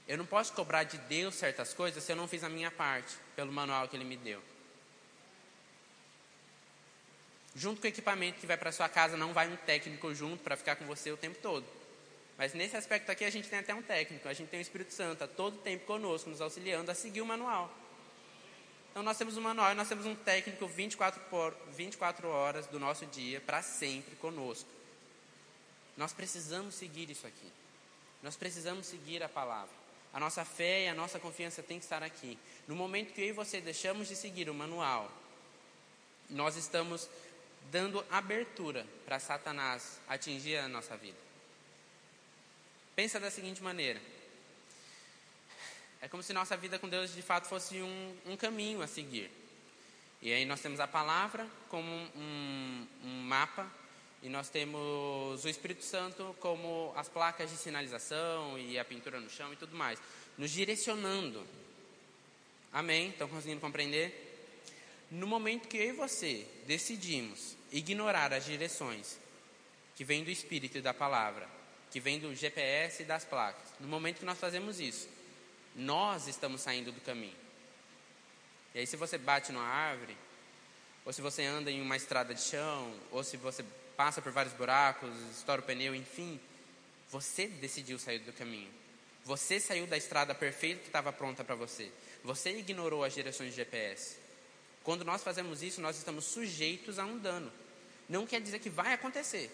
[0.07, 3.15] Eu não posso cobrar de Deus certas coisas se eu não fiz a minha parte
[3.37, 4.43] pelo manual que Ele me deu.
[7.55, 10.57] Junto com o equipamento que vai para sua casa, não vai um técnico junto para
[10.57, 11.67] ficar com você o tempo todo.
[12.41, 14.95] Mas nesse aspecto aqui a gente tem até um técnico, a gente tem o Espírito
[14.95, 17.71] Santo a todo tempo conosco, nos auxiliando a seguir o manual.
[18.91, 22.81] Então nós temos um manual e nós temos um técnico 24, por, 24 horas do
[22.81, 24.71] nosso dia para sempre conosco.
[25.99, 27.53] Nós precisamos seguir isso aqui.
[28.23, 29.75] Nós precisamos seguir a palavra.
[30.11, 32.39] A nossa fé e a nossa confiança tem que estar aqui.
[32.67, 35.13] No momento que eu e você deixamos de seguir o manual,
[36.31, 37.07] nós estamos
[37.71, 41.30] dando abertura para Satanás atingir a nossa vida.
[43.01, 43.99] Pensa da seguinte maneira:
[46.03, 49.31] é como se nossa vida com Deus de fato fosse um, um caminho a seguir.
[50.21, 53.67] E aí nós temos a palavra como um, um mapa
[54.23, 59.31] e nós temos o Espírito Santo como as placas de sinalização e a pintura no
[59.31, 59.99] chão e tudo mais,
[60.37, 61.43] nos direcionando.
[62.71, 63.09] Amém?
[63.09, 64.45] Estão conseguindo compreender?
[65.11, 69.19] No momento que eu e você decidimos ignorar as direções
[69.97, 71.60] que vêm do Espírito e da palavra
[71.91, 73.69] que vem do GPS e das placas.
[73.81, 75.09] No momento que nós fazemos isso,
[75.75, 77.37] nós estamos saindo do caminho.
[78.75, 80.17] E aí, se você bate numa árvore,
[81.05, 83.65] ou se você anda em uma estrada de chão, ou se você
[83.97, 86.41] passa por vários buracos, estoura o pneu, enfim,
[87.11, 88.71] você decidiu sair do caminho.
[89.25, 91.91] Você saiu da estrada perfeita que estava pronta para você.
[92.25, 94.17] Você ignorou as direções de GPS.
[94.83, 97.53] Quando nós fazemos isso, nós estamos sujeitos a um dano.
[98.09, 99.51] Não quer dizer que vai acontecer,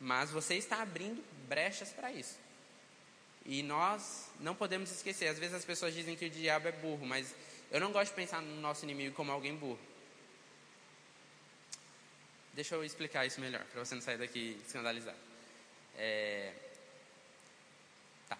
[0.00, 2.38] mas você está abrindo brechas para isso.
[3.44, 5.28] E nós não podemos esquecer.
[5.28, 7.34] Às vezes as pessoas dizem que o diabo é burro, mas
[7.70, 9.80] eu não gosto de pensar no nosso inimigo como alguém burro.
[12.52, 15.16] Deixa eu explicar isso melhor, para você não sair daqui escandalizado.
[15.96, 16.52] É...
[18.28, 18.36] Tá.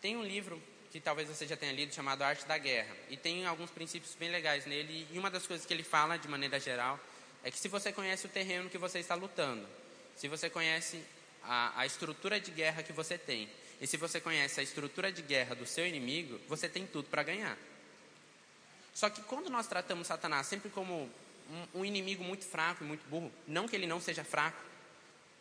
[0.00, 2.94] Tem um livro que talvez você já tenha lido chamado Arte da Guerra.
[3.10, 5.08] E tem alguns princípios bem legais nele.
[5.10, 7.00] E uma das coisas que ele fala, de maneira geral,
[7.42, 9.66] é que se você conhece o terreno que você está lutando,
[10.16, 11.02] se você conhece
[11.42, 13.48] a, a estrutura de guerra que você tem,
[13.80, 17.22] e se você conhece a estrutura de guerra do seu inimigo, você tem tudo para
[17.22, 17.58] ganhar.
[18.94, 21.10] Só que quando nós tratamos Satanás sempre como
[21.50, 24.62] um, um inimigo muito fraco e muito burro, não que ele não seja fraco,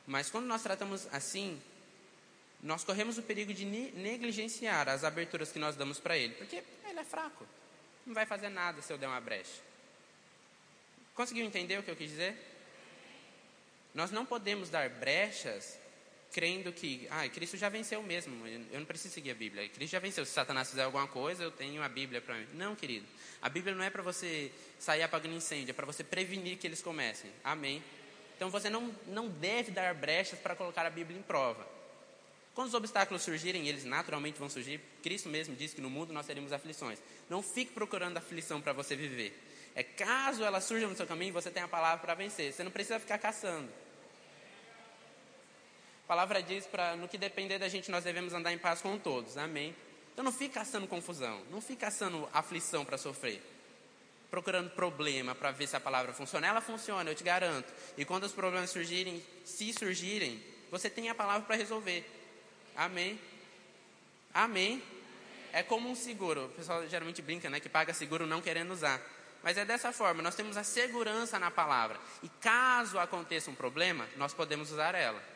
[0.07, 1.61] mas quando nós tratamos assim,
[2.61, 6.99] nós corremos o perigo de negligenciar as aberturas que nós damos para ele, porque ele
[6.99, 7.45] é fraco,
[8.05, 9.61] não vai fazer nada se eu der uma brecha.
[11.13, 12.52] Conseguiu entender o que eu quis dizer?
[13.93, 15.79] Nós não podemos dar brechas
[16.33, 19.69] crendo que, ah, Cristo já venceu mesmo, eu não preciso seguir a Bíblia.
[19.69, 20.25] Cristo já venceu.
[20.25, 22.47] Se Satanás fizer alguma coisa, eu tenho a Bíblia para mim.
[22.55, 23.05] Não, querido.
[23.39, 26.81] A Bíblia não é para você sair apagando incêndio, é para você prevenir que eles
[26.81, 27.29] comecem.
[27.43, 27.83] Amém.
[28.35, 31.67] Então você não, não deve dar brechas para colocar a Bíblia em prova.
[32.55, 36.25] Quando os obstáculos surgirem, eles naturalmente vão surgir, Cristo mesmo disse que no mundo nós
[36.25, 36.99] teríamos aflições.
[37.29, 39.39] Não fique procurando aflição para você viver.
[39.75, 42.53] É caso ela surja no seu caminho, você tem a palavra para vencer.
[42.53, 43.69] Você não precisa ficar caçando.
[46.14, 49.36] Palavra diz para no que depender da gente nós devemos andar em paz com todos.
[49.36, 49.76] Amém.
[50.14, 53.41] Então não fique caçando confusão, não fique caçando aflição para sofrer.
[54.30, 56.45] Procurando problema para ver se a palavra funciona.
[56.45, 57.66] Ela funciona, eu te garanto.
[57.97, 60.39] E quando os problemas surgirem, se surgirem,
[60.70, 62.05] você tem a palavra para resolver.
[62.76, 63.20] Amém.
[64.32, 64.84] Amém.
[65.51, 66.45] É como um seguro.
[66.45, 67.59] O pessoal geralmente brinca, né?
[67.59, 69.01] Que paga seguro não querendo usar.
[69.41, 71.99] Mas é dessa forma, nós temos a segurança na palavra.
[72.22, 75.32] E caso aconteça um problema, nós podemos usar ela.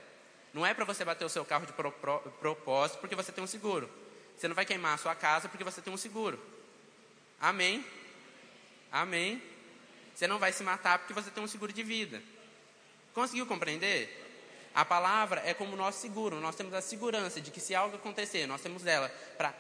[0.58, 3.43] Não é para você bater o seu carro de pro, pro, propósito porque você tem
[3.43, 3.88] um seguro.
[4.36, 6.43] Você não vai queimar a sua casa porque você tem um seguro.
[7.39, 7.86] Amém?
[8.91, 9.39] Amém?
[10.16, 12.24] Você não vai se matar porque você tem um seguro de vida.
[13.14, 14.26] Conseguiu compreender?
[14.74, 16.41] A palavra é como o nosso seguro.
[16.41, 19.53] Nós temos a segurança de que se algo acontecer, nós temos ela para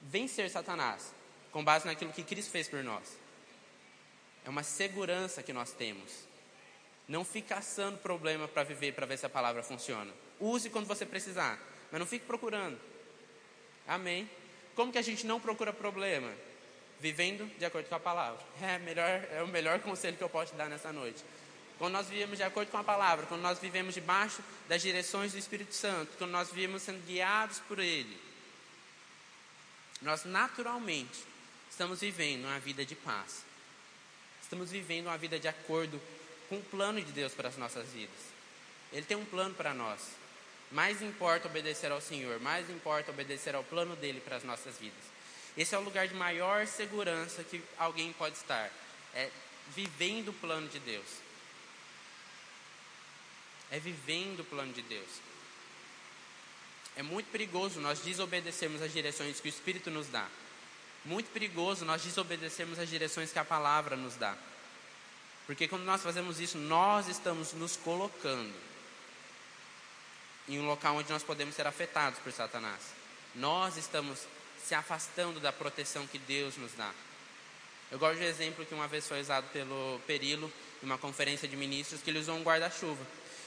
[0.00, 1.12] vencer Satanás,
[1.50, 3.18] com base naquilo que Cristo fez por nós.
[4.44, 6.33] É uma segurança que nós temos.
[7.06, 10.10] Não fique caçando problema para viver, para ver se a palavra funciona.
[10.40, 11.58] Use quando você precisar,
[11.90, 12.78] mas não fique procurando.
[13.86, 14.28] Amém?
[14.74, 16.32] Como que a gente não procura problema?
[17.00, 18.42] Vivendo de acordo com a palavra.
[18.62, 21.22] É, melhor, é o melhor conselho que eu posso te dar nessa noite.
[21.78, 25.38] Quando nós vivemos de acordo com a palavra, quando nós vivemos debaixo das direções do
[25.38, 28.16] Espírito Santo, quando nós vivemos sendo guiados por Ele,
[30.00, 31.24] nós naturalmente
[31.70, 33.44] estamos vivendo uma vida de paz.
[34.40, 36.00] Estamos vivendo uma vida de acordo
[36.48, 38.34] com o plano de Deus para as nossas vidas.
[38.92, 40.00] Ele tem um plano para nós.
[40.70, 45.04] Mais importa obedecer ao Senhor, mais importa obedecer ao plano dele para as nossas vidas.
[45.56, 48.70] Esse é o lugar de maior segurança que alguém pode estar.
[49.14, 49.30] É
[49.74, 51.06] vivendo o plano de Deus.
[53.70, 55.08] É vivendo o plano de Deus.
[56.96, 60.28] É muito perigoso nós desobedecermos as direções que o Espírito nos dá.
[61.04, 64.36] Muito perigoso nós desobedecermos as direções que a palavra nos dá.
[65.46, 68.52] Porque quando nós fazemos isso, nós estamos nos colocando
[70.48, 72.80] em um local onde nós podemos ser afetados por Satanás.
[73.34, 74.20] Nós estamos
[74.62, 76.90] se afastando da proteção que Deus nos dá.
[77.90, 80.50] Eu gosto do exemplo que uma vez foi usado pelo Perilo
[80.82, 83.04] em uma conferência de ministros que ele usou um guarda-chuva.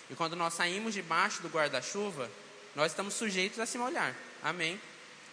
[0.10, 2.30] E quando nós saímos debaixo do guarda-chuva,
[2.76, 4.16] nós estamos sujeitos a se molhar.
[4.44, 4.80] Amém.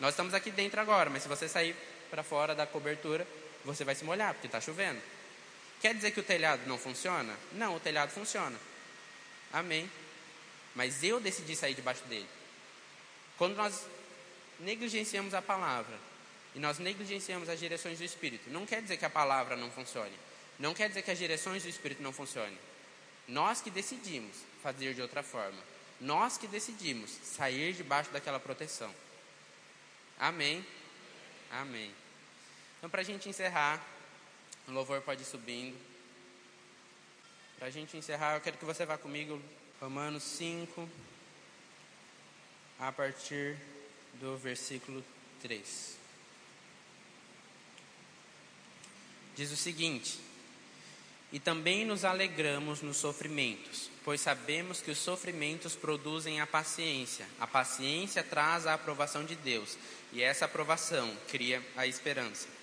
[0.01, 1.77] Nós estamos aqui dentro agora, mas se você sair
[2.11, 3.27] para fora da cobertura,
[3.65, 5.01] você vai se molhar, porque está chovendo.
[5.85, 7.37] Quer dizer que o telhado não funciona?
[7.53, 8.59] Não, o telhado funciona.
[9.53, 9.91] Amém.
[10.74, 12.26] Mas eu decidi sair debaixo dele.
[13.37, 13.87] Quando nós
[14.61, 15.95] negligenciamos a palavra
[16.55, 20.18] e nós negligenciamos as direções do Espírito, não quer dizer que a palavra não funcione.
[20.59, 22.59] Não quer dizer que as direções do Espírito não funcionem.
[23.28, 25.62] Nós que decidimos fazer de outra forma.
[26.01, 28.91] Nós que decidimos sair debaixo daquela proteção.
[30.18, 30.66] Amém.
[31.51, 31.95] Amém.
[32.78, 33.85] Então, para a gente encerrar,
[34.67, 35.77] o louvor pode ir subindo.
[37.59, 39.41] Para a gente encerrar, eu quero que você vá comigo,
[39.81, 40.89] Romanos 5,
[42.79, 43.57] a partir
[44.15, 45.05] do versículo
[45.41, 45.99] 3.
[49.37, 50.19] Diz o seguinte:
[51.33, 57.27] E também nos alegramos nos sofrimentos, pois sabemos que os sofrimentos produzem a paciência.
[57.41, 59.77] A paciência traz a aprovação de Deus,
[60.12, 62.54] e essa aprovação cria a esperança.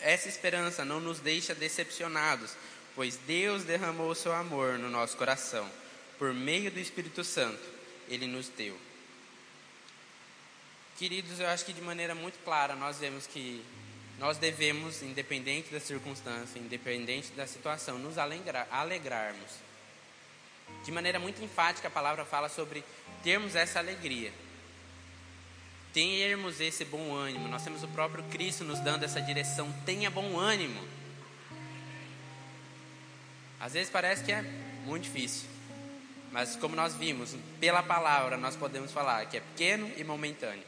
[0.00, 2.54] Essa esperança não nos deixa decepcionados,
[2.94, 5.70] pois Deus derramou o seu amor no nosso coração,
[6.18, 7.62] por meio do Espírito Santo,
[8.08, 8.76] ele nos deu.
[10.98, 13.64] Queridos, eu acho que de maneira muito clara nós vemos que
[14.18, 19.50] nós devemos, independente da circunstância, independente da situação, nos alegrar, alegrarmos.
[20.84, 22.84] De maneira muito enfática, a palavra fala sobre
[23.22, 24.30] termos essa alegria
[25.92, 27.48] termos esse bom ânimo.
[27.48, 29.72] Nós temos o próprio Cristo nos dando essa direção.
[29.84, 30.80] Tenha bom ânimo.
[33.58, 34.42] Às vezes parece que é
[34.84, 35.48] muito difícil.
[36.32, 40.64] Mas como nós vimos, pela palavra nós podemos falar que é pequeno e momentâneo.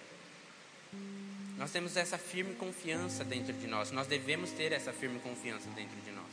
[1.56, 3.90] Nós temos essa firme confiança dentro de nós.
[3.92, 6.26] Nós devemos ter essa firme confiança dentro de nós.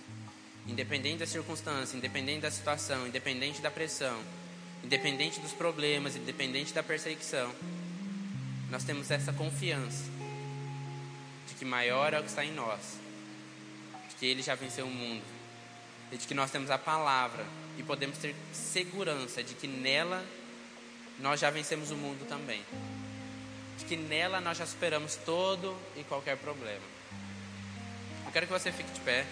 [0.68, 4.20] Independente da circunstância, independente da situação, independente da pressão,
[4.84, 7.54] independente dos problemas, independente da perseguição,
[8.70, 10.04] nós temos essa confiança
[11.48, 12.98] de que maior é o que está em nós,
[14.10, 15.24] de que Ele já venceu o mundo,
[16.12, 17.46] e de que nós temos a palavra
[17.78, 20.24] e podemos ter segurança de que nela
[21.20, 22.62] nós já vencemos o mundo também,
[23.78, 26.86] de que nela nós já superamos todo e qualquer problema.
[28.26, 29.26] Eu quero que você fique de pé.